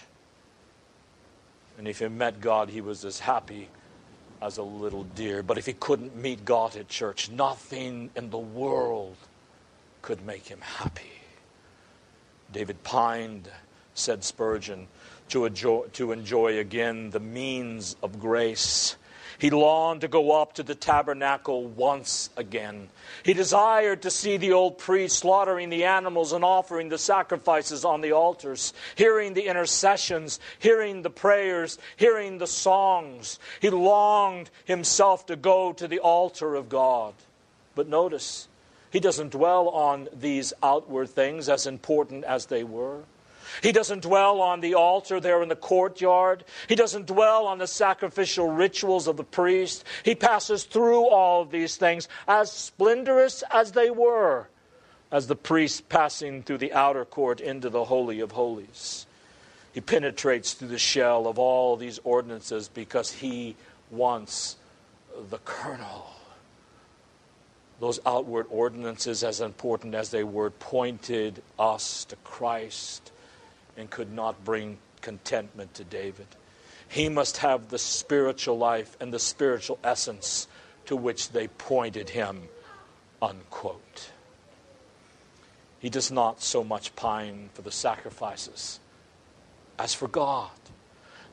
And 1.78 1.88
if 1.88 1.99
he 1.99 2.09
met 2.09 2.40
God, 2.40 2.68
he 2.68 2.80
was 2.80 3.04
as 3.04 3.18
happy 3.18 3.68
as 4.40 4.59
a 4.59 4.62
little 4.62 5.04
deer. 5.04 5.42
But 5.42 5.59
if 5.59 5.66
he 5.66 5.73
couldn't 5.73 6.16
meet 6.16 6.44
God 6.44 6.76
at 6.76 6.88
church, 6.88 7.30
nothing 7.30 8.11
in 8.14 8.30
the 8.30 8.38
world 8.38 9.16
could 10.00 10.25
make 10.25 10.47
him 10.47 10.61
happy. 10.61 11.11
David 12.52 12.82
pined, 12.85 13.49
said 13.94 14.23
Spurgeon, 14.25 14.88
to 15.30 15.47
enjoy, 15.47 15.85
to 15.94 16.12
enjoy 16.12 16.59
again 16.59 17.11
the 17.11 17.21
means 17.21 17.97
of 18.02 18.21
grace 18.21 18.97
he 19.39 19.51
longed 19.51 20.03
to 20.03 20.09
go 20.09 20.41
up 20.41 20.55
to 20.55 20.62
the 20.62 20.75
tabernacle 20.75 21.65
once 21.65 22.31
again. 22.37 22.89
He 23.25 23.35
desired 23.35 24.03
to 24.03 24.11
see 24.11 24.37
the 24.37 24.53
old 24.53 24.79
priest 24.79 25.19
slaughtering 25.19 25.71
the 25.71 25.85
animals 25.85 26.33
and 26.33 26.45
offering 26.45 26.89
the 26.89 26.99
sacrifices 26.99 27.85
on 27.85 28.01
the 28.01 28.12
altars, 28.12 28.73
hearing 28.95 29.35
the 29.35 29.47
intercessions, 29.47 30.41
hearing 30.59 31.03
the 31.03 31.11
prayers, 31.11 31.79
hearing 31.97 32.39
the 32.39 32.47
songs. 32.47 33.39
He 33.61 33.71
longed 33.71 34.51
himself 34.65 35.27
to 35.27 35.37
go 35.37 35.73
to 35.75 35.89
the 35.89 36.01
altar 36.01 36.55
of 36.55 36.69
God. 36.69 37.15
But 37.75 37.89
notice, 37.89 38.49
he 38.91 39.01
doesn't 39.01 39.33
dwell 39.33 39.69
on 39.71 40.09
these 40.12 40.53
outward 40.62 41.09
things 41.09 41.49
as 41.49 41.67
important 41.67 42.25
as 42.25 42.47
they 42.47 42.62
were. 42.62 43.01
He 43.61 43.73
doesn't 43.73 44.02
dwell 44.02 44.40
on 44.40 44.61
the 44.61 44.75
altar 44.75 45.21
there 45.21 45.42
in 45.42 45.49
the 45.49 45.56
courtyard. 45.56 46.44
He 46.68 46.75
doesn't 46.75 47.06
dwell 47.06 47.47
on 47.47 47.59
the 47.59 47.66
sacrificial 47.66 48.49
rituals 48.49 49.06
of 49.06 49.16
the 49.16 49.25
priest. 49.25 49.85
He 50.04 50.14
passes 50.14 50.64
through 50.64 51.06
all 51.06 51.42
of 51.42 51.50
these 51.50 51.76
things, 51.76 52.09
as 52.26 52.50
splendorous 52.50 53.42
as 53.50 53.73
they 53.73 53.90
were, 53.90 54.49
as 55.11 55.26
the 55.26 55.37
priest 55.37 55.88
passing 55.88 56.42
through 56.42 56.59
the 56.59 56.73
outer 56.73 57.04
court 57.04 57.40
into 57.40 57.68
the 57.68 57.85
Holy 57.85 58.21
of 58.21 58.32
Holies. 58.32 59.06
He 59.73 59.80
penetrates 59.80 60.54
through 60.54 60.68
the 60.68 60.78
shell 60.78 61.26
of 61.26 61.38
all 61.38 61.76
these 61.76 61.99
ordinances 62.04 62.68
because 62.68 63.11
he 63.11 63.56
wants 63.90 64.56
the 65.30 65.38
kernel. 65.38 66.11
Those 67.80 67.99
outward 68.06 68.47
ordinances, 68.50 69.25
as 69.25 69.40
important 69.40 69.94
as 69.94 70.11
they 70.11 70.23
were, 70.23 70.50
pointed 70.50 71.42
us 71.59 72.04
to 72.06 72.16
Christ 72.16 73.11
and 73.76 73.91
could 73.91 74.12
not 74.12 74.45
bring 74.45 74.79
contentment 75.00 75.75
to 75.75 75.85
David. 75.85 76.26
He 76.88 77.09
must 77.09 77.38
have 77.38 77.69
the 77.69 77.79
spiritual 77.79 78.59
life 78.59 78.97
and 79.00 79.12
the 79.12 79.19
spiritual 79.19 79.79
essence 79.83 80.47
to 80.87 80.97
which 80.97 81.31
they 81.31 81.49
pointed 81.49 82.11
him. 82.11 82.49
Unquote. 83.21 84.11
He 85.79 85.88
does 85.88 86.11
not 86.11 86.43
so 86.43 86.62
much 86.62 86.95
pine 86.95 87.50
for 87.55 87.62
the 87.62 87.73
sacrifices 87.73 88.79
as 89.79 89.95
for 89.95 90.07
God. 90.07 90.50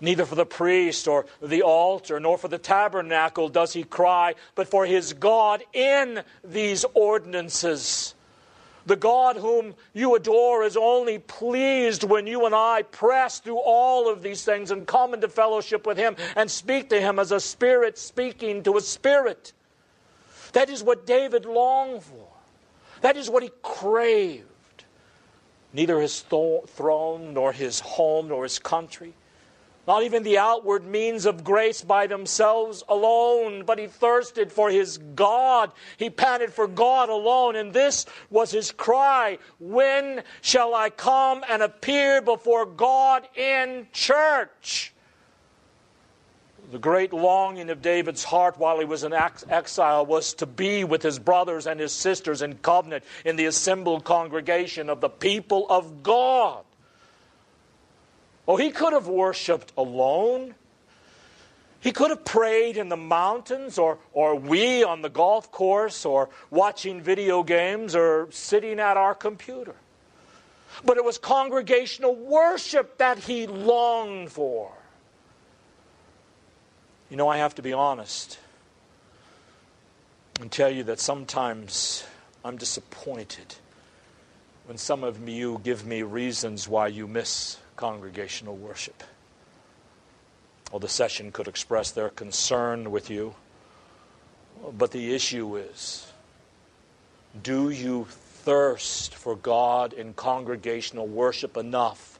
Neither 0.01 0.25
for 0.25 0.36
the 0.36 0.46
priest 0.46 1.08
or 1.08 1.25
the 1.41 1.62
altar, 1.62 2.19
nor 2.19 2.38
for 2.38 2.48
the 2.48 2.58
tabernacle 2.58 3.50
does 3.50 3.74
he 3.74 3.84
cry, 3.84 4.36
but 4.55 4.69
for 4.69 4.86
his 4.86 5.13
God 5.13 5.62
in 5.74 6.24
these 6.43 6.86
ordinances 6.93 8.15
The 8.89 8.96
God 8.96 9.38
whom 9.38 9.75
you 9.93 10.15
adore 10.15 10.63
is 10.63 10.75
only 10.75 11.19
pleased 11.19 12.03
when 12.03 12.25
you 12.25 12.48
and 12.48 12.55
I 12.55 12.81
press 12.81 13.38
through 13.38 13.60
all 13.60 14.10
of 14.10 14.24
these 14.24 14.43
things 14.43 14.72
and 14.72 14.88
come 14.88 15.13
into 15.13 15.27
fellowship 15.29 15.86
with 15.86 15.96
Him 15.96 16.15
and 16.36 16.50
speak 16.50 16.89
to 16.89 17.00
Him 17.00 17.19
as 17.19 17.31
a 17.31 17.39
spirit 17.39 18.00
speaking 18.00 18.63
to 18.63 18.77
a 18.77 18.81
spirit. 18.81 19.53
That 20.53 20.72
is 20.72 20.81
what 20.81 21.05
David 21.05 21.46
longed 21.46 22.01
for. 22.01 22.29
That 23.01 23.15
is 23.15 23.29
what 23.29 23.43
he 23.43 23.51
craved. 23.62 24.46
Neither 25.72 26.01
his 26.01 26.22
throne, 26.22 27.36
nor 27.36 27.51
his 27.53 27.81
home, 27.81 28.29
nor 28.29 28.41
his 28.41 28.58
country, 28.58 29.13
not 29.89 30.03
even 30.03 30.22
the 30.22 30.38
outward 30.38 30.86
means 30.86 31.25
of 31.25 31.43
grace 31.43 31.81
by 31.81 32.05
themselves 32.05 32.84
alone, 32.88 33.63
but 33.65 33.79
he 33.79 33.88
thirsted 33.88 34.51
for 34.51 34.69
his 34.69 35.00
God. 35.00 35.72
He 35.98 36.12
panted 36.12 36.53
for 36.53 36.67
God 36.67 37.10
alone, 37.10 37.55
and 37.55 37.74
this 37.74 38.05
was 38.29 38.51
his 38.51 38.72
cry 38.72 39.39
When 39.60 40.22
shall 40.41 40.75
I 40.75 40.91
come 40.91 41.43
and 41.50 41.63
appear 41.63 42.22
before 42.22 42.67
God 42.67 43.27
in 43.36 43.88
church? 43.91 44.93
The 46.72 46.77
great 46.77 47.12
longing 47.12 47.72
of 47.72 47.81
David's 47.81 48.24
heart 48.24 48.60
while 48.60 48.77
he 48.77 48.86
was 48.86 49.03
in 49.03 49.12
exile 49.12 50.05
was 50.05 50.36
to 50.36 50.46
be 50.46 50.84
with 50.84 51.01
his 51.01 51.17
brothers 51.17 51.65
and 51.65 51.79
his 51.79 51.93
sisters 51.93 52.43
in 52.43 52.60
covenant 52.60 53.03
in 53.25 53.38
the 53.38 53.48
assembled 53.48 54.03
congregation 54.03 54.88
of 54.88 55.01
the 55.01 55.10
people 55.10 55.65
of 55.67 56.03
God. 56.03 56.63
Oh, 58.50 58.58
he 58.58 58.72
could 58.72 58.94
have 58.94 59.08
worshiped 59.08 59.72
alone. 59.77 60.56
He 61.82 61.91
could 61.91 62.10
have 62.10 62.25
prayed 62.25 62.77
in 62.77 62.89
the 62.89 62.98
mountains, 62.98 63.77
or, 63.77 64.00
or 64.12 64.34
we 64.34 64.84
on 64.84 65.03
the 65.03 65.10
golf 65.10 65.51
course, 65.51 66.03
or 66.03 66.29
watching 66.50 67.00
video 67.00 67.44
games, 67.44 67.96
or 67.96 68.27
sitting 68.32 68.79
at 68.79 68.98
our 68.98 69.13
computer. 69.13 69.75
But 70.84 70.98
it 70.98 71.06
was 71.06 71.20
congregational 71.20 72.15
worship 72.15 72.98
that 72.98 73.20
he 73.20 73.46
longed 73.46 74.32
for. 74.32 74.72
You 77.12 77.18
know, 77.18 77.27
I 77.27 77.38
have 77.38 77.53
to 77.56 77.62
be 77.62 77.74
honest 77.74 78.39
and 80.41 80.51
tell 80.51 80.72
you 80.72 80.82
that 80.86 81.00
sometimes 81.00 82.03
I'm 82.44 82.58
disappointed 82.58 83.53
when 84.65 84.79
some 84.79 85.03
of 85.03 85.29
you 85.29 85.62
give 85.63 85.86
me 85.86 86.01
reasons 86.01 86.68
why 86.68 86.88
you 86.88 87.08
miss 87.08 87.58
congregational 87.79 88.57
worship. 88.57 89.03
Well, 90.69 90.81
the 90.81 90.89
session 90.89 91.31
could 91.31 91.48
express 91.48 91.91
their 91.91 92.09
concern 92.09 92.91
with 92.91 93.09
you, 93.09 93.36
but 94.77 94.91
the 94.91 95.15
issue 95.15 95.55
is 95.55 96.12
do 97.41 97.69
you 97.69 98.05
thirst 98.09 99.15
for 99.15 99.38
God 99.38 99.93
in 99.93 100.13
congregational 100.13 101.07
worship 101.07 101.55
enough 101.55 102.19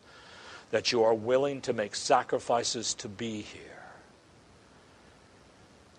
that 0.72 0.94
you 0.94 1.04
are 1.04 1.14
willing 1.14 1.60
to 1.62 1.74
make 1.74 1.94
sacrifices 1.94 2.94
to 2.94 3.10
be 3.10 3.42
here? 3.42 3.79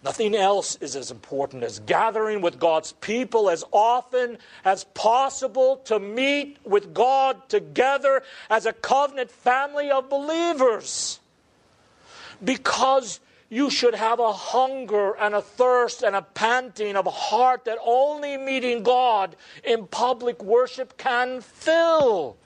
Nothing 0.02 0.34
else 0.34 0.78
is 0.80 0.96
as 0.96 1.10
important 1.10 1.62
as 1.62 1.80
gathering 1.80 2.40
with 2.40 2.58
God's 2.58 2.92
people 2.92 3.50
as 3.50 3.64
often 3.70 4.38
as 4.64 4.84
possible 4.84 5.76
to 5.84 5.98
meet 5.98 6.56
with 6.64 6.94
God 6.94 7.48
together 7.50 8.22
as 8.48 8.64
a 8.64 8.72
covenant 8.72 9.30
family 9.30 9.90
of 9.90 10.08
believers. 10.08 11.20
Because 12.42 13.20
you 13.50 13.68
should 13.68 13.94
have 13.94 14.20
a 14.20 14.32
hunger 14.32 15.12
and 15.16 15.34
a 15.34 15.42
thirst 15.42 16.02
and 16.02 16.16
a 16.16 16.22
panting 16.22 16.96
of 16.96 17.06
a 17.06 17.10
heart 17.10 17.66
that 17.66 17.76
only 17.84 18.38
meeting 18.38 18.82
God 18.82 19.36
in 19.64 19.86
public 19.86 20.42
worship 20.42 20.96
can 20.96 21.42
fill. 21.42 22.38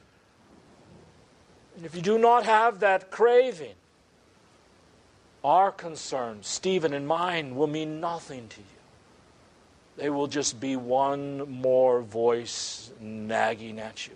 And 1.76 1.84
if 1.84 1.94
you 1.94 2.02
do 2.02 2.18
not 2.18 2.44
have 2.44 2.80
that 2.80 3.12
craving, 3.12 3.74
our 5.44 5.70
concerns, 5.70 6.48
Stephen 6.48 6.94
and 6.94 7.06
mine, 7.06 7.54
will 7.54 7.66
mean 7.66 8.00
nothing 8.00 8.48
to 8.48 8.60
you. 8.60 8.66
They 9.96 10.10
will 10.10 10.26
just 10.26 10.58
be 10.58 10.74
one 10.74 11.48
more 11.48 12.00
voice 12.00 12.90
nagging 12.98 13.78
at 13.78 14.08
you, 14.08 14.14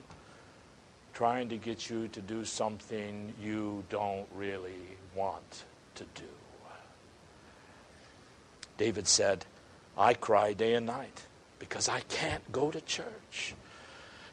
trying 1.13 1.51
to 1.51 1.57
get 1.57 1.89
you 1.89 2.09
to 2.09 2.21
do 2.21 2.45
something 2.45 3.35
you 3.41 3.85
don't 3.91 4.27
really 4.35 4.97
want 5.15 5.65
to 5.97 6.05
do. 6.15 6.25
David 8.79 9.07
said, 9.09 9.45
I 9.97 10.15
cry 10.15 10.53
day 10.53 10.75
and 10.75 10.87
night 10.87 11.25
because 11.59 11.89
I 11.89 12.01
can't 12.01 12.51
go 12.53 12.71
to 12.71 12.81
church. 12.81 13.55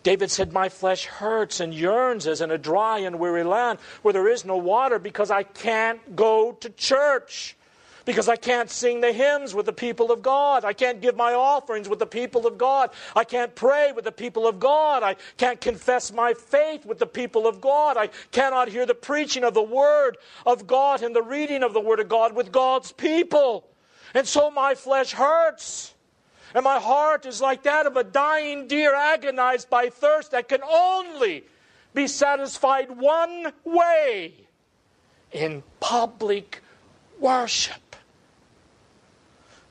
David 0.06 0.30
said, 0.30 0.54
My 0.54 0.70
flesh 0.70 1.06
hurts 1.06 1.60
and 1.60 1.74
yearns 1.74 2.28
as 2.28 2.40
in 2.40 2.52
a 2.52 2.60
dry 2.60 3.00
and 3.00 3.18
weary 3.18 3.44
land 3.44 3.80
where 4.04 4.14
there 4.14 4.28
is 4.28 4.46
no 4.46 4.56
water 4.56 5.00
because 5.00 5.32
I 5.32 5.42
can't 5.42 6.16
go 6.16 6.52
to 6.52 6.70
church. 6.70 7.58
Because 8.06 8.30
I 8.30 8.36
can't 8.36 8.70
sing 8.70 9.02
the 9.02 9.12
hymns 9.12 9.56
with 9.56 9.66
the 9.66 9.74
people 9.74 10.12
of 10.12 10.22
God. 10.22 10.64
I 10.64 10.74
can't 10.74 11.02
give 11.02 11.16
my 11.16 11.34
offerings 11.34 11.90
with 11.90 11.98
the 11.98 12.06
people 12.06 12.46
of 12.46 12.56
God. 12.56 12.92
I 13.16 13.24
can't 13.24 13.56
pray 13.56 13.94
with 13.94 14.06
the 14.06 14.12
people 14.12 14.46
of 14.46 14.60
God. 14.60 15.02
I 15.02 15.16
can't 15.38 15.60
confess 15.60 16.14
my 16.14 16.36
faith 16.36 16.86
with 16.86 17.00
the 17.00 17.08
people 17.08 17.48
of 17.48 17.60
God. 17.60 17.98
I 17.98 18.10
cannot 18.30 18.68
hear 18.68 18.86
the 18.86 18.94
preaching 18.94 19.44
of 19.44 19.56
the 19.56 19.64
Word 19.64 20.18
of 20.46 20.68
God 20.68 21.02
and 21.02 21.16
the 21.16 21.24
reading 21.24 21.64
of 21.64 21.74
the 21.74 21.82
Word 21.82 22.00
of 22.00 22.08
God 22.08 22.36
with 22.36 22.52
God's 22.52 22.92
people. 22.92 23.66
And 24.14 24.28
so 24.28 24.52
my 24.52 24.76
flesh 24.76 25.14
hurts. 25.14 25.95
And 26.54 26.64
my 26.64 26.80
heart 26.80 27.26
is 27.26 27.42
like 27.42 27.64
that 27.64 27.86
of 27.86 27.98
a 27.98 28.04
dying 28.04 28.68
deer 28.68 28.94
agonized 28.94 29.70
by 29.70 29.90
thirst 29.90 30.32
that 30.32 30.48
can 30.48 30.62
only 30.64 31.44
be 31.94 32.08
satisfied 32.08 32.92
one 32.98 33.54
way 33.64 34.34
in 35.32 35.64
public 35.80 36.62
worship. 37.20 37.96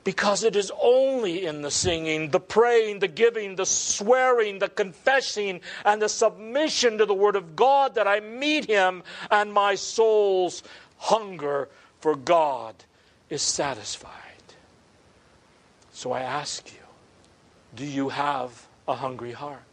Because 0.03 0.43
it 0.43 0.55
is 0.55 0.71
only 0.79 1.47
in 1.47 1.63
the 1.63 1.71
singing, 1.71 2.29
the 2.29 2.39
praying, 2.39 2.99
the 2.99 3.07
giving, 3.07 3.55
the 3.55 3.65
swearing, 3.65 4.59
the 4.59 4.69
confessing, 4.69 5.61
and 5.83 5.99
the 5.99 6.09
submission 6.09 6.99
to 6.99 7.07
the 7.07 7.13
Word 7.13 7.35
of 7.35 7.55
God 7.55 7.95
that 7.95 8.07
I 8.07 8.19
meet 8.19 8.65
Him 8.65 9.01
and 9.31 9.51
my 9.51 9.73
soul's 9.73 10.61
hunger 10.97 11.69
for 11.99 12.15
God 12.15 12.75
is 13.31 13.41
satisfied. 13.41 14.24
So 15.95 16.11
I 16.11 16.19
ask 16.19 16.73
you, 16.73 16.81
do 17.73 17.85
you 17.85 18.09
have 18.09 18.67
a 18.85 18.95
hungry 18.95 19.31
heart? 19.31 19.63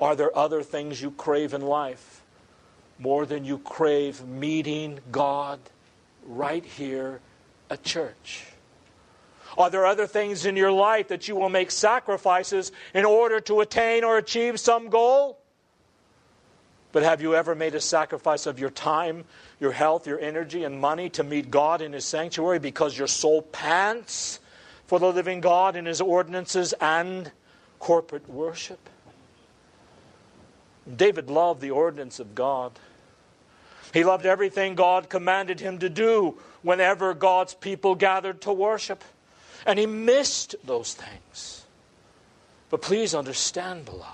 Are 0.00 0.16
there 0.16 0.36
other 0.36 0.64
things 0.64 1.00
you 1.00 1.12
crave 1.12 1.54
in 1.54 1.60
life 1.60 2.24
more 2.98 3.26
than 3.26 3.44
you 3.44 3.58
crave 3.58 4.26
meeting 4.26 4.98
God 5.12 5.60
right 6.26 6.64
here 6.64 7.20
at 7.70 7.84
church? 7.84 8.44
Are 9.56 9.70
there 9.70 9.86
other 9.86 10.08
things 10.08 10.44
in 10.44 10.56
your 10.56 10.72
life 10.72 11.06
that 11.08 11.28
you 11.28 11.36
will 11.36 11.48
make 11.48 11.70
sacrifices 11.70 12.72
in 12.92 13.04
order 13.04 13.38
to 13.42 13.60
attain 13.60 14.02
or 14.02 14.18
achieve 14.18 14.58
some 14.58 14.90
goal? 14.90 15.38
But 16.90 17.04
have 17.04 17.22
you 17.22 17.36
ever 17.36 17.54
made 17.54 17.76
a 17.76 17.80
sacrifice 17.80 18.46
of 18.46 18.58
your 18.58 18.70
time, 18.70 19.26
your 19.60 19.72
health, 19.72 20.08
your 20.08 20.18
energy, 20.18 20.64
and 20.64 20.80
money 20.80 21.08
to 21.10 21.22
meet 21.22 21.52
God 21.52 21.80
in 21.80 21.92
His 21.92 22.04
sanctuary 22.04 22.58
because 22.58 22.98
your 22.98 23.06
soul 23.06 23.42
pants 23.42 24.40
for 24.86 24.98
the 24.98 25.12
living 25.12 25.40
God 25.40 25.76
in 25.76 25.86
his 25.86 26.00
ordinances 26.00 26.72
and 26.80 27.32
corporate 27.78 28.28
worship. 28.28 28.88
David 30.94 31.28
loved 31.28 31.60
the 31.60 31.70
ordinance 31.72 32.20
of 32.20 32.34
God. 32.34 32.78
He 33.92 34.04
loved 34.04 34.26
everything 34.26 34.74
God 34.74 35.08
commanded 35.08 35.60
him 35.60 35.78
to 35.78 35.88
do 35.88 36.38
whenever 36.62 37.14
God's 37.14 37.54
people 37.54 37.94
gathered 37.94 38.40
to 38.42 38.52
worship. 38.52 39.02
And 39.66 39.78
he 39.78 39.86
missed 39.86 40.54
those 40.64 40.94
things. 40.94 41.64
But 42.70 42.82
please 42.82 43.14
understand, 43.14 43.84
beloved, 43.84 44.12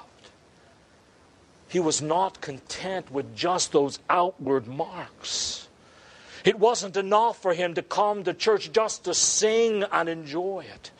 he 1.68 1.80
was 1.80 2.00
not 2.00 2.40
content 2.40 3.10
with 3.10 3.34
just 3.34 3.72
those 3.72 3.98
outward 4.08 4.66
marks. 4.66 5.68
It 6.44 6.58
wasn't 6.58 6.96
enough 6.96 7.40
for 7.40 7.54
him 7.54 7.74
to 7.74 7.82
come 7.82 8.24
to 8.24 8.34
church 8.34 8.72
just 8.72 9.04
to 9.04 9.14
sing 9.14 9.84
and 9.92 10.08
enjoy 10.08 10.64
it. 10.72 10.90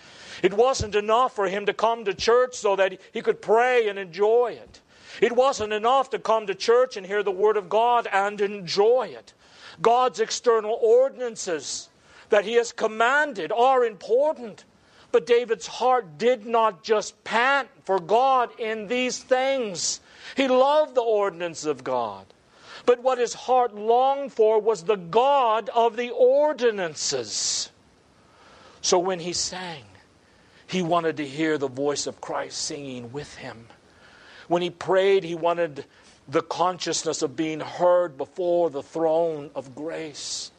It 0.43 0.55
wasn't 0.55 0.95
enough 0.95 1.35
for 1.35 1.49
him 1.49 1.67
to 1.67 1.73
come 1.73 2.05
to 2.05 2.15
church 2.15 2.55
so 2.55 2.77
that 2.77 2.99
he 3.13 3.23
could 3.23 3.43
pray 3.43 3.89
and 3.89 3.99
enjoy 3.99 4.59
it. 4.61 4.81
It 5.21 5.33
wasn't 5.33 5.73
enough 5.73 6.11
to 6.11 6.19
come 6.19 6.47
to 6.47 6.55
church 6.55 6.97
and 6.97 7.07
hear 7.07 7.23
the 7.23 7.31
Word 7.31 7.57
of 7.57 7.69
God 7.69 8.09
and 8.11 8.41
enjoy 8.41 9.15
it. 9.17 9.35
God's 9.81 10.21
external 10.21 10.79
ordinances 10.81 11.89
that 12.31 12.45
he 12.45 12.55
has 12.55 12.73
commanded 12.73 13.53
are 13.53 13.85
important. 13.85 14.65
But 15.13 15.27
David's 15.27 15.67
heart 15.67 16.17
did 16.17 16.47
not 16.47 16.83
just 16.83 17.23
pant 17.23 17.69
for 17.85 18.01
God 18.01 18.59
in 18.59 18.87
these 18.87 19.19
things. 19.19 20.01
He 20.37 20.49
loved 20.49 20.95
the 20.95 21.03
ordinance 21.03 21.67
of 21.67 21.85
God. 21.85 22.32
But 22.85 23.03
what 23.03 23.19
his 23.19 23.35
heart 23.35 23.75
longed 23.75 24.33
for 24.33 24.61
was 24.61 24.85
the 24.85 24.97
God 24.97 25.69
of 25.71 25.97
the 25.97 26.11
ordinances. 26.11 27.71
So 28.81 28.99
when 28.99 29.21
he 29.21 29.33
sang, 29.33 29.85
He 30.67 30.81
wanted 30.81 31.19
to 31.19 31.27
hear 31.27 31.59
the 31.59 31.69
voice 31.69 32.07
of 32.07 32.23
Christ 32.23 32.59
singing 32.59 33.13
with 33.13 33.37
him. 33.37 33.67
When 34.49 34.63
he 34.63 34.71
prayed, 34.71 35.23
he 35.23 35.35
wanted 35.35 35.85
the 36.29 36.43
consciousness 36.43 37.21
of 37.21 37.37
being 37.37 37.61
heard 37.61 38.17
before 38.17 38.71
the 38.71 38.83
throne 38.83 39.51
of 39.55 39.75
grace. 39.75 40.51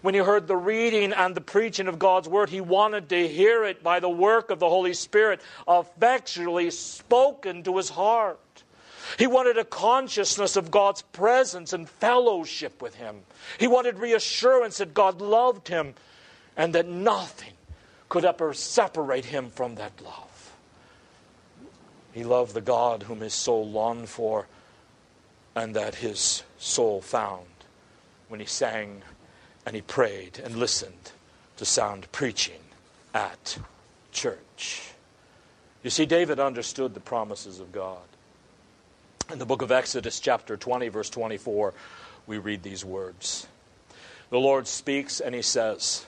When 0.00 0.14
he 0.14 0.20
heard 0.20 0.46
the 0.46 0.56
reading 0.56 1.12
and 1.12 1.34
the 1.34 1.40
preaching 1.40 1.88
of 1.88 1.98
God's 1.98 2.28
word, 2.28 2.50
he 2.50 2.60
wanted 2.60 3.08
to 3.08 3.26
hear 3.26 3.64
it 3.64 3.82
by 3.82 3.98
the 3.98 4.08
work 4.08 4.50
of 4.50 4.60
the 4.60 4.68
Holy 4.68 4.94
Spirit 4.94 5.40
effectually 5.68 6.70
spoken 6.70 7.64
to 7.64 7.78
his 7.78 7.88
heart. 7.88 8.38
He 9.18 9.26
wanted 9.26 9.56
a 9.56 9.64
consciousness 9.64 10.56
of 10.56 10.70
God's 10.70 11.02
presence 11.02 11.72
and 11.72 11.88
fellowship 11.88 12.82
with 12.82 12.96
him. 12.96 13.20
He 13.58 13.66
wanted 13.66 13.98
reassurance 13.98 14.78
that 14.78 14.94
God 14.94 15.20
loved 15.20 15.68
him 15.68 15.94
and 16.56 16.74
that 16.74 16.88
nothing 16.88 17.54
could 18.08 18.24
ever 18.24 18.52
separate 18.52 19.26
him 19.26 19.50
from 19.50 19.76
that 19.76 19.92
love. 20.02 20.52
He 22.12 22.24
loved 22.24 22.54
the 22.54 22.60
God 22.60 23.04
whom 23.04 23.20
his 23.20 23.34
soul 23.34 23.68
longed 23.68 24.08
for 24.08 24.46
and 25.54 25.74
that 25.74 25.96
his 25.96 26.42
soul 26.58 27.00
found 27.00 27.46
when 28.28 28.40
he 28.40 28.46
sang 28.46 29.02
and 29.64 29.74
he 29.74 29.82
prayed 29.82 30.40
and 30.42 30.56
listened 30.56 31.12
to 31.56 31.64
sound 31.64 32.10
preaching 32.12 32.60
at 33.14 33.58
church. 34.12 34.92
You 35.82 35.90
see, 35.90 36.06
David 36.06 36.40
understood 36.40 36.94
the 36.94 37.00
promises 37.00 37.60
of 37.60 37.72
God. 37.72 37.98
In 39.30 39.38
the 39.38 39.44
book 39.44 39.60
of 39.60 39.70
Exodus, 39.70 40.20
chapter 40.20 40.56
20, 40.56 40.88
verse 40.88 41.10
24, 41.10 41.74
we 42.26 42.38
read 42.38 42.62
these 42.62 42.82
words 42.82 43.46
The 44.30 44.38
Lord 44.38 44.66
speaks 44.66 45.20
and 45.20 45.34
he 45.34 45.42
says, 45.42 46.06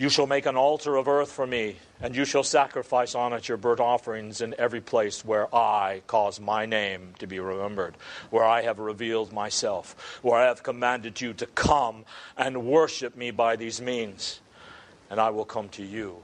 you 0.00 0.08
shall 0.08 0.26
make 0.26 0.46
an 0.46 0.56
altar 0.56 0.96
of 0.96 1.08
earth 1.08 1.30
for 1.30 1.46
me, 1.46 1.76
and 2.00 2.16
you 2.16 2.24
shall 2.24 2.42
sacrifice 2.42 3.14
on 3.14 3.34
it 3.34 3.48
your 3.48 3.58
burnt 3.58 3.80
offerings 3.80 4.40
in 4.40 4.54
every 4.56 4.80
place 4.80 5.22
where 5.22 5.54
I 5.54 6.00
cause 6.06 6.40
my 6.40 6.64
name 6.64 7.12
to 7.18 7.26
be 7.26 7.38
remembered, 7.38 7.96
where 8.30 8.44
I 8.44 8.62
have 8.62 8.78
revealed 8.78 9.30
myself, 9.30 10.18
where 10.22 10.40
I 10.40 10.46
have 10.46 10.62
commanded 10.62 11.20
you 11.20 11.34
to 11.34 11.44
come 11.44 12.06
and 12.34 12.64
worship 12.64 13.14
me 13.14 13.30
by 13.30 13.56
these 13.56 13.82
means. 13.82 14.40
And 15.10 15.20
I 15.20 15.28
will 15.28 15.44
come 15.44 15.68
to 15.70 15.84
you 15.84 16.22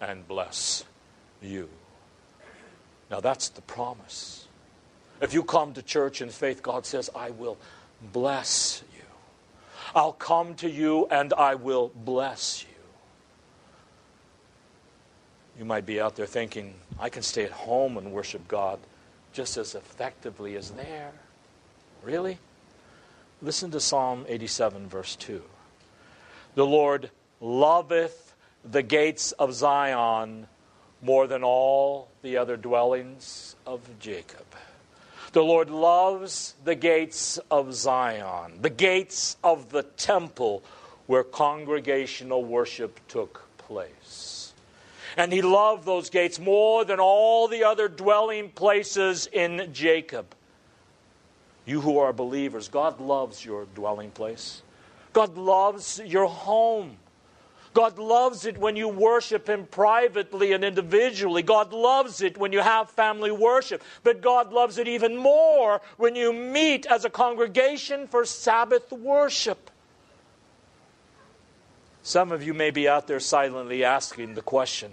and 0.00 0.28
bless 0.28 0.84
you. 1.42 1.68
Now 3.10 3.18
that's 3.18 3.48
the 3.48 3.62
promise. 3.62 4.46
If 5.20 5.34
you 5.34 5.42
come 5.42 5.74
to 5.74 5.82
church 5.82 6.22
in 6.22 6.30
faith, 6.30 6.62
God 6.62 6.86
says, 6.86 7.10
I 7.14 7.30
will 7.30 7.58
bless 8.12 8.82
you. 8.96 9.04
I'll 9.94 10.12
come 10.12 10.54
to 10.56 10.70
you 10.70 11.06
and 11.10 11.32
I 11.34 11.56
will 11.56 11.90
bless 11.94 12.62
you. 12.62 12.68
You 15.58 15.64
might 15.66 15.84
be 15.84 16.00
out 16.00 16.16
there 16.16 16.26
thinking, 16.26 16.74
I 16.98 17.10
can 17.10 17.22
stay 17.22 17.44
at 17.44 17.50
home 17.50 17.98
and 17.98 18.12
worship 18.12 18.48
God 18.48 18.78
just 19.32 19.56
as 19.56 19.74
effectively 19.74 20.56
as 20.56 20.70
there. 20.70 21.12
Really? 22.02 22.38
Listen 23.42 23.70
to 23.72 23.80
Psalm 23.80 24.24
87, 24.26 24.88
verse 24.88 25.16
2. 25.16 25.42
The 26.54 26.66
Lord 26.66 27.10
loveth 27.40 28.34
the 28.64 28.82
gates 28.82 29.32
of 29.32 29.54
Zion 29.54 30.46
more 31.02 31.26
than 31.26 31.42
all 31.42 32.08
the 32.22 32.36
other 32.36 32.56
dwellings 32.56 33.56
of 33.66 33.80
Jacob. 33.98 34.46
The 35.32 35.42
Lord 35.42 35.70
loves 35.70 36.54
the 36.64 36.74
gates 36.74 37.38
of 37.50 37.72
Zion, 37.72 38.60
the 38.62 38.70
gates 38.70 39.36
of 39.44 39.70
the 39.70 39.84
temple 39.84 40.62
where 41.06 41.22
congregational 41.22 42.44
worship 42.44 42.98
took 43.06 43.48
place. 43.58 44.52
And 45.16 45.32
he 45.32 45.42
loved 45.42 45.84
those 45.84 46.10
gates 46.10 46.38
more 46.38 46.84
than 46.84 46.98
all 46.98 47.46
the 47.46 47.64
other 47.64 47.88
dwelling 47.88 48.50
places 48.50 49.28
in 49.32 49.70
Jacob. 49.72 50.34
You 51.64 51.80
who 51.80 51.98
are 51.98 52.12
believers, 52.12 52.68
God 52.68 53.00
loves 53.00 53.44
your 53.44 53.66
dwelling 53.74 54.10
place. 54.10 54.62
God 55.12 55.36
loves 55.36 56.00
your 56.04 56.26
home. 56.26 56.96
God 57.72 57.98
loves 57.98 58.46
it 58.46 58.58
when 58.58 58.74
you 58.76 58.88
worship 58.88 59.48
Him 59.48 59.66
privately 59.66 60.52
and 60.52 60.64
individually. 60.64 61.42
God 61.42 61.72
loves 61.72 62.20
it 62.20 62.36
when 62.36 62.52
you 62.52 62.60
have 62.60 62.90
family 62.90 63.30
worship. 63.30 63.82
But 64.02 64.20
God 64.20 64.52
loves 64.52 64.78
it 64.78 64.88
even 64.88 65.16
more 65.16 65.80
when 65.96 66.16
you 66.16 66.32
meet 66.32 66.86
as 66.86 67.04
a 67.04 67.10
congregation 67.10 68.08
for 68.08 68.24
Sabbath 68.24 68.90
worship. 68.90 69.70
Some 72.02 72.32
of 72.32 72.42
you 72.42 72.54
may 72.54 72.70
be 72.70 72.88
out 72.88 73.06
there 73.06 73.20
silently 73.20 73.84
asking 73.84 74.34
the 74.34 74.42
question 74.42 74.92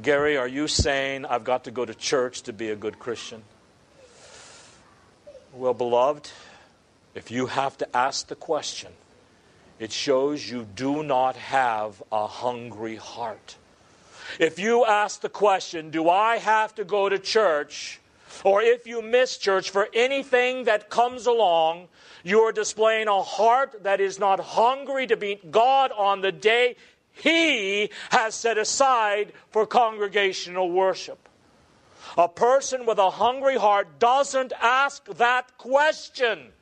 Gary, 0.00 0.36
are 0.36 0.48
you 0.48 0.68
saying 0.68 1.26
I've 1.26 1.44
got 1.44 1.64
to 1.64 1.70
go 1.70 1.84
to 1.84 1.94
church 1.94 2.42
to 2.42 2.52
be 2.52 2.70
a 2.70 2.76
good 2.76 2.98
Christian? 2.98 3.42
Well, 5.52 5.74
beloved, 5.74 6.30
if 7.14 7.30
you 7.30 7.46
have 7.46 7.76
to 7.78 7.96
ask 7.96 8.28
the 8.28 8.34
question, 8.34 8.92
it 9.78 9.92
shows 9.92 10.48
you 10.48 10.66
do 10.74 11.02
not 11.02 11.36
have 11.36 12.02
a 12.12 12.26
hungry 12.26 12.96
heart. 12.96 13.56
If 14.38 14.58
you 14.58 14.84
ask 14.84 15.20
the 15.20 15.28
question, 15.28 15.90
Do 15.90 16.08
I 16.08 16.38
have 16.38 16.74
to 16.76 16.84
go 16.84 17.08
to 17.08 17.18
church? 17.18 18.00
Or 18.44 18.62
if 18.62 18.86
you 18.86 19.02
miss 19.02 19.36
church 19.36 19.70
for 19.70 19.88
anything 19.92 20.64
that 20.64 20.88
comes 20.88 21.26
along, 21.26 21.88
you 22.24 22.40
are 22.40 22.52
displaying 22.52 23.08
a 23.08 23.22
heart 23.22 23.84
that 23.84 24.00
is 24.00 24.18
not 24.18 24.40
hungry 24.40 25.06
to 25.06 25.16
meet 25.16 25.50
God 25.50 25.92
on 25.92 26.22
the 26.22 26.32
day 26.32 26.76
He 27.12 27.90
has 28.10 28.34
set 28.34 28.56
aside 28.56 29.32
for 29.50 29.66
congregational 29.66 30.70
worship. 30.70 31.28
A 32.16 32.28
person 32.28 32.86
with 32.86 32.98
a 32.98 33.10
hungry 33.10 33.56
heart 33.56 33.98
doesn't 33.98 34.52
ask 34.60 35.04
that 35.16 35.56
question. 35.58 36.52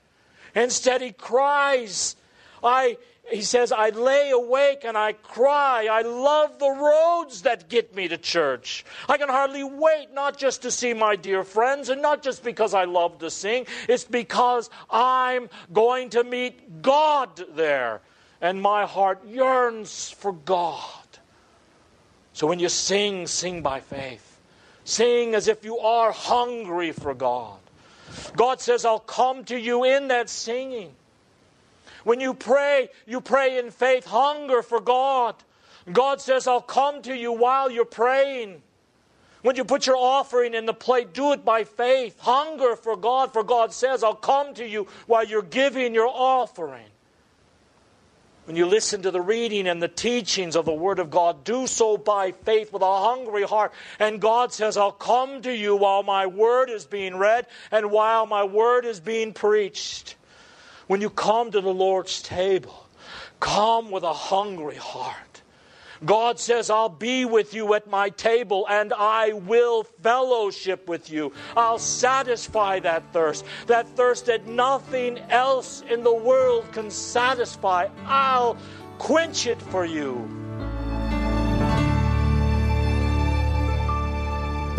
Instead, 0.55 1.01
he 1.01 1.13
cries, 1.13 2.17
I 2.63 2.97
he 3.31 3.43
says, 3.43 3.71
I 3.71 3.91
lay 3.91 4.31
awake 4.31 4.85
and 4.85 4.97
I 4.97 5.13
cry. 5.13 5.89
I 5.91 6.03
love 6.03 6.59
the 6.59 6.71
roads 6.71 7.43
that 7.43 7.69
get 7.69 7.95
me 7.95 8.09
to 8.09 8.19
church. 8.19 8.85
I 9.09 9.19
can 9.19 9.29
hardly 9.29 9.63
wait, 9.63 10.13
not 10.13 10.37
just 10.37 10.63
to 10.63 10.71
see 10.71 10.95
my 10.95 11.17
dear 11.17 11.45
friends 11.45 11.89
and 11.89 12.03
not 12.03 12.23
just 12.23 12.43
because 12.43 12.75
I 12.75 12.85
love 12.85 13.19
to 13.21 13.31
sing, 13.31 13.67
it's 13.89 14.05
because 14.05 14.69
I'm 14.91 15.49
going 15.73 16.11
to 16.11 16.25
meet 16.25 16.83
God 16.83 17.45
there. 17.55 18.01
And 18.41 18.61
my 18.61 18.85
heart 18.85 19.25
yearns 19.27 20.11
for 20.11 20.33
God. 20.33 20.87
So 22.33 22.47
when 22.47 22.59
you 22.59 22.69
sing, 22.69 23.27
sing 23.27 23.63
by 23.63 23.81
faith. 23.81 24.27
Sing 24.85 25.35
as 25.35 25.47
if 25.47 25.65
you 25.65 25.79
are 25.79 26.11
hungry 26.11 26.91
for 26.91 27.15
God. 27.15 27.59
God 28.35 28.61
says, 28.61 28.85
I'll 28.85 28.99
come 28.99 29.45
to 29.45 29.59
you 29.59 29.85
in 29.85 30.09
that 30.09 30.29
singing. 30.29 30.93
When 32.05 32.21
you 32.21 32.35
pray, 32.35 32.89
you 33.07 33.21
pray 33.21 33.59
in 33.59 33.71
faith, 33.71 34.07
hunger 34.07 34.63
for 34.63 34.81
God. 34.81 35.35
God 35.91 36.21
says, 36.21 36.47
I'll 36.47 36.61
come 36.61 37.03
to 37.03 37.15
you 37.15 37.33
while 37.33 37.71
you're 37.71 37.85
praying. 37.85 38.63
When 39.43 39.57
you 39.57 39.65
put 39.65 39.87
your 39.87 39.97
offering 39.97 40.55
in 40.55 40.67
the 40.67 40.75
plate, 40.75 41.15
do 41.15 41.33
it 41.33 41.45
by 41.45 41.65
faith. 41.65 42.19
Hunger 42.21 42.77
for 42.77 42.97
God, 42.97 43.33
for 43.33 43.43
God 43.43 43.73
says, 43.73 44.05
I'll 44.05 44.15
come 44.15 44.53
to 44.55 44.67
you 44.67 44.87
while 45.07 45.25
you're 45.25 45.43
giving 45.43 45.95
your 45.95 46.09
offering. 46.09 46.85
When 48.45 48.57
you 48.57 48.67
listen 48.67 49.03
to 49.03 49.11
the 49.11 49.21
reading 49.21 49.69
and 49.69 49.83
the 49.83 49.89
teachings 49.89 50.57
of 50.57 50.65
the 50.65 50.73
Word 50.73 50.99
of 50.99 51.11
God, 51.11 51.45
do 51.45 51.67
so 51.67 51.97
by 51.97 52.33
faith 52.33 52.73
with 52.73 52.83
a 52.83 53.01
hungry 53.01 53.45
heart. 53.45 53.73
And 53.99 54.21
God 54.21 54.53
says, 54.53 54.77
I'll 54.77 54.93
come 54.93 55.41
to 55.43 55.55
you 55.55 55.77
while 55.77 56.03
my 56.03 56.27
Word 56.27 56.69
is 56.69 56.85
being 56.85 57.17
read 57.17 57.47
and 57.71 57.91
while 57.91 58.27
my 58.27 58.45
Word 58.45 58.85
is 58.85 58.99
being 58.99 59.33
preached. 59.33 60.17
When 60.91 61.01
you 61.01 61.09
come 61.09 61.53
to 61.53 61.61
the 61.61 61.73
Lord's 61.73 62.21
table, 62.21 62.89
come 63.39 63.93
with 63.93 64.03
a 64.03 64.13
hungry 64.13 64.75
heart. 64.75 65.41
God 66.05 66.41
says, 66.41 66.69
I'll 66.69 66.89
be 66.89 67.25
with 67.25 67.55
you 67.55 67.75
at 67.75 67.89
my 67.89 68.09
table 68.09 68.67
and 68.69 68.93
I 68.93 69.35
will 69.35 69.85
fellowship 69.85 70.89
with 70.89 71.09
you. 71.09 71.33
I'll 71.57 71.79
satisfy 71.79 72.81
that 72.81 73.05
thirst, 73.13 73.45
that 73.69 73.87
thirst 73.91 74.27
that 74.27 74.49
nothing 74.49 75.21
else 75.31 75.85
in 75.89 76.03
the 76.03 76.13
world 76.13 76.67
can 76.73 76.91
satisfy. 76.91 77.87
I'll 78.05 78.57
quench 78.99 79.47
it 79.47 79.63
for 79.63 79.85
you. 79.85 80.40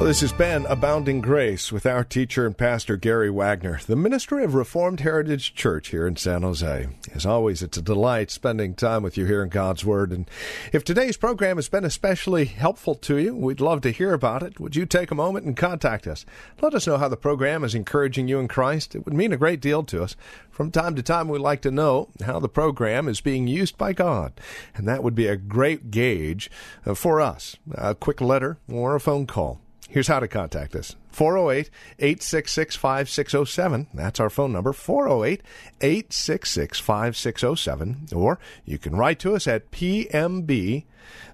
Well, 0.02 0.08
this 0.08 0.22
has 0.22 0.34
been 0.34 0.66
Abounding 0.66 1.22
Grace 1.22 1.72
with 1.72 1.86
our 1.86 2.04
teacher 2.04 2.48
and 2.48 2.58
pastor 2.58 2.98
Gary 2.98 3.30
Wagner, 3.30 3.80
the 3.86 3.96
ministry 3.96 4.44
of 4.44 4.56
Reformed 4.56 5.02
Heritage 5.02 5.54
Church 5.54 5.90
here 5.90 6.08
in 6.08 6.16
San 6.16 6.42
Jose. 6.42 6.88
As 7.14 7.24
always, 7.24 7.62
it's 7.62 7.78
a 7.78 7.84
delight 7.84 8.32
spending 8.32 8.74
time 8.74 9.04
with 9.04 9.16
you 9.16 9.28
here 9.28 9.44
in 9.44 9.50
God's 9.50 9.86
Word. 9.86 10.12
And 10.12 10.28
if 10.74 10.84
today's 10.84 11.18
program 11.18 11.58
has 11.58 11.70
been 11.70 11.86
especially 11.86 12.46
helpful 12.46 12.96
to 12.96 13.20
you, 13.20 13.36
we'd 13.36 13.62
love 13.62 13.82
to 13.82 13.92
hear 13.92 14.12
about 14.12 14.42
it. 14.42 14.60
Would 14.60 14.76
you 14.76 14.88
take 14.88 15.12
a 15.12 15.16
moment 15.16 15.46
and 15.46 15.56
contact 15.56 16.08
us? 16.08 16.26
Let 16.64 16.74
us 16.74 16.88
know 16.88 16.98
how 16.98 17.08
the 17.08 17.16
program 17.16 17.64
is 17.64 17.76
encouraging 17.76 18.28
you 18.28 18.40
in 18.40 18.48
Christ. 18.48 18.96
It 18.96 19.06
would 19.06 19.14
mean 19.14 19.34
a 19.34 19.38
great 19.38 19.62
deal 19.62 19.84
to 19.84 20.02
us. 20.02 20.16
From 20.50 20.72
time 20.72 20.96
to 20.96 21.04
time, 21.04 21.28
we'd 21.28 21.42
like 21.42 21.62
to 21.62 21.70
know 21.70 22.10
how 22.26 22.40
the 22.40 22.50
program 22.50 23.08
is 23.08 23.22
being 23.22 23.46
used 23.46 23.78
by 23.78 23.94
God, 23.94 24.34
and 24.74 24.88
that 24.88 25.04
would 25.04 25.14
be 25.14 25.28
a 25.28 25.38
great 25.38 25.92
gauge 25.92 26.50
uh, 26.88 26.96
for 26.96 27.22
us. 27.22 27.58
A 27.76 27.94
quick 27.94 28.20
letter 28.20 28.58
or 28.68 28.96
a 28.96 29.00
phone 29.00 29.28
call. 29.28 29.62
Here's 29.92 30.08
how 30.08 30.22
to 30.22 30.28
contact 30.30 30.74
us 30.74 30.96
408 31.10 31.70
866 32.00 32.78
5607. 32.78 33.88
That's 33.94 34.22
our 34.22 34.30
phone 34.30 34.54
number 34.54 34.72
408 34.72 35.42
866 35.82 36.80
5607. 36.80 38.08
Or 38.16 38.40
you 38.64 38.78
can 38.78 38.96
write 38.96 39.20
to 39.20 39.36
us 39.36 39.48
at 39.48 39.70
PMB. 39.70 40.86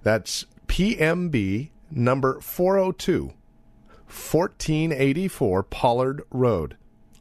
That's 0.01 0.47
PMB 0.65 1.69
number 1.91 2.41
402 2.41 3.25
1484 4.07 5.63
Pollard 5.63 6.23
Road. 6.31 6.77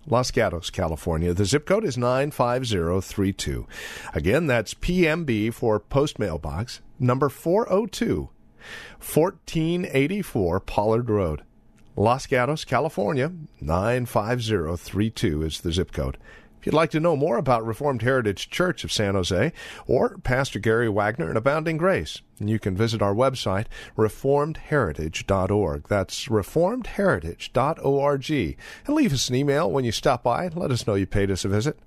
Los 0.07 0.31
Gatos, 0.31 0.71
California. 0.71 1.35
The 1.35 1.45
zip 1.45 1.67
code 1.67 1.85
is 1.85 1.99
95032. 1.99 3.67
Again, 4.15 4.47
that's 4.47 4.73
PMB 4.73 5.53
for 5.53 5.81
Post 5.81 6.19
Mailbox, 6.19 6.81
number 6.99 7.29
402 7.29 8.31
1484 8.99 10.61
Pollard 10.61 11.11
Road. 11.11 11.43
Los 11.97 12.27
Gatos, 12.27 12.65
California, 12.65 13.33
95032 13.61 15.43
is 15.43 15.61
the 15.63 15.73
zip 15.73 15.93
code. 15.93 16.19
If 16.61 16.67
you'd 16.67 16.75
like 16.75 16.91
to 16.91 17.01
know 17.01 17.17
more 17.17 17.39
about 17.39 17.65
Reformed 17.65 18.03
Heritage 18.03 18.51
Church 18.51 18.85
of 18.85 18.93
San 18.93 19.15
Jose 19.15 19.53
or 19.87 20.19
Pastor 20.19 20.59
Gary 20.59 20.89
Wagner 20.89 21.29
and 21.29 21.39
Abounding 21.39 21.77
Grace, 21.77 22.23
you 22.39 22.59
can 22.59 22.77
visit 22.77 23.01
our 23.01 23.15
website, 23.15 23.67
reformedheritage.org. 23.97 25.89
That's 25.89 26.27
reformedheritage.org. 26.27 28.59
And 28.87 28.95
leave 28.95 29.13
us 29.13 29.29
an 29.29 29.37
email 29.37 29.71
when 29.71 29.85
you 29.85 29.93
stop 29.93 30.23
by. 30.23 30.49
Let 30.49 30.71
us 30.71 30.87
know 30.87 30.97
you 30.97 31.07
paid 31.07 31.31
us 31.31 31.45
a 31.45 31.49
visit. 31.49 31.79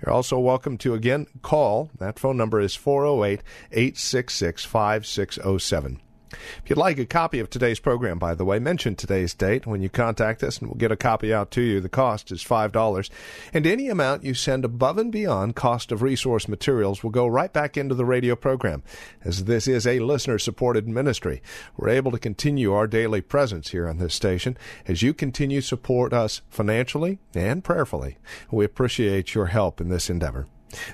You're 0.00 0.12
also 0.12 0.38
welcome 0.38 0.78
to 0.78 0.94
again 0.94 1.26
call. 1.42 1.90
That 1.98 2.18
phone 2.18 2.36
number 2.36 2.60
is 2.60 2.74
408 2.74 3.42
866 3.72 4.64
5607. 4.64 6.00
If 6.30 6.70
you'd 6.70 6.78
like 6.78 6.98
a 6.98 7.06
copy 7.06 7.38
of 7.38 7.50
today's 7.50 7.80
program, 7.80 8.18
by 8.18 8.34
the 8.34 8.44
way, 8.44 8.58
mention 8.58 8.94
today's 8.94 9.34
date 9.34 9.66
when 9.66 9.82
you 9.82 9.88
contact 9.88 10.42
us, 10.42 10.58
and 10.58 10.68
we'll 10.68 10.78
get 10.78 10.92
a 10.92 10.96
copy 10.96 11.32
out 11.32 11.50
to 11.52 11.62
you. 11.62 11.80
The 11.80 11.88
cost 11.88 12.30
is 12.30 12.44
$5. 12.44 13.10
And 13.52 13.66
any 13.66 13.88
amount 13.88 14.24
you 14.24 14.34
send 14.34 14.64
above 14.64 14.98
and 14.98 15.10
beyond 15.10 15.56
cost 15.56 15.92
of 15.92 16.02
resource 16.02 16.48
materials 16.48 17.02
will 17.02 17.10
go 17.10 17.26
right 17.26 17.52
back 17.52 17.76
into 17.76 17.94
the 17.94 18.04
radio 18.04 18.36
program. 18.36 18.82
As 19.24 19.44
this 19.44 19.66
is 19.68 19.86
a 19.86 20.00
listener 20.00 20.38
supported 20.38 20.88
ministry, 20.88 21.42
we're 21.76 21.88
able 21.88 22.10
to 22.12 22.18
continue 22.18 22.72
our 22.72 22.86
daily 22.86 23.20
presence 23.20 23.70
here 23.70 23.88
on 23.88 23.98
this 23.98 24.14
station 24.14 24.56
as 24.86 25.02
you 25.02 25.14
continue 25.14 25.60
to 25.60 25.66
support 25.66 26.12
us 26.12 26.42
financially 26.48 27.18
and 27.34 27.64
prayerfully. 27.64 28.18
We 28.50 28.64
appreciate 28.64 29.34
your 29.34 29.46
help 29.46 29.80
in 29.80 29.88
this 29.88 30.10
endeavor. 30.10 30.46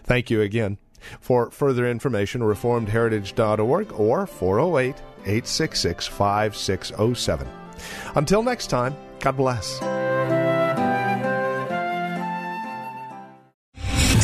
Thank 0.05 0.31
you 0.31 0.41
again. 0.41 0.79
For 1.21 1.51
further 1.51 1.89
information, 1.89 2.41
reformedheritage.org 2.43 3.93
or 3.93 4.27
408 4.27 4.97
866 5.27 6.07
5607. 6.07 7.49
Until 8.15 8.43
next 8.43 8.69
time, 8.69 8.95
God 9.21 9.37
bless. 9.37 10.14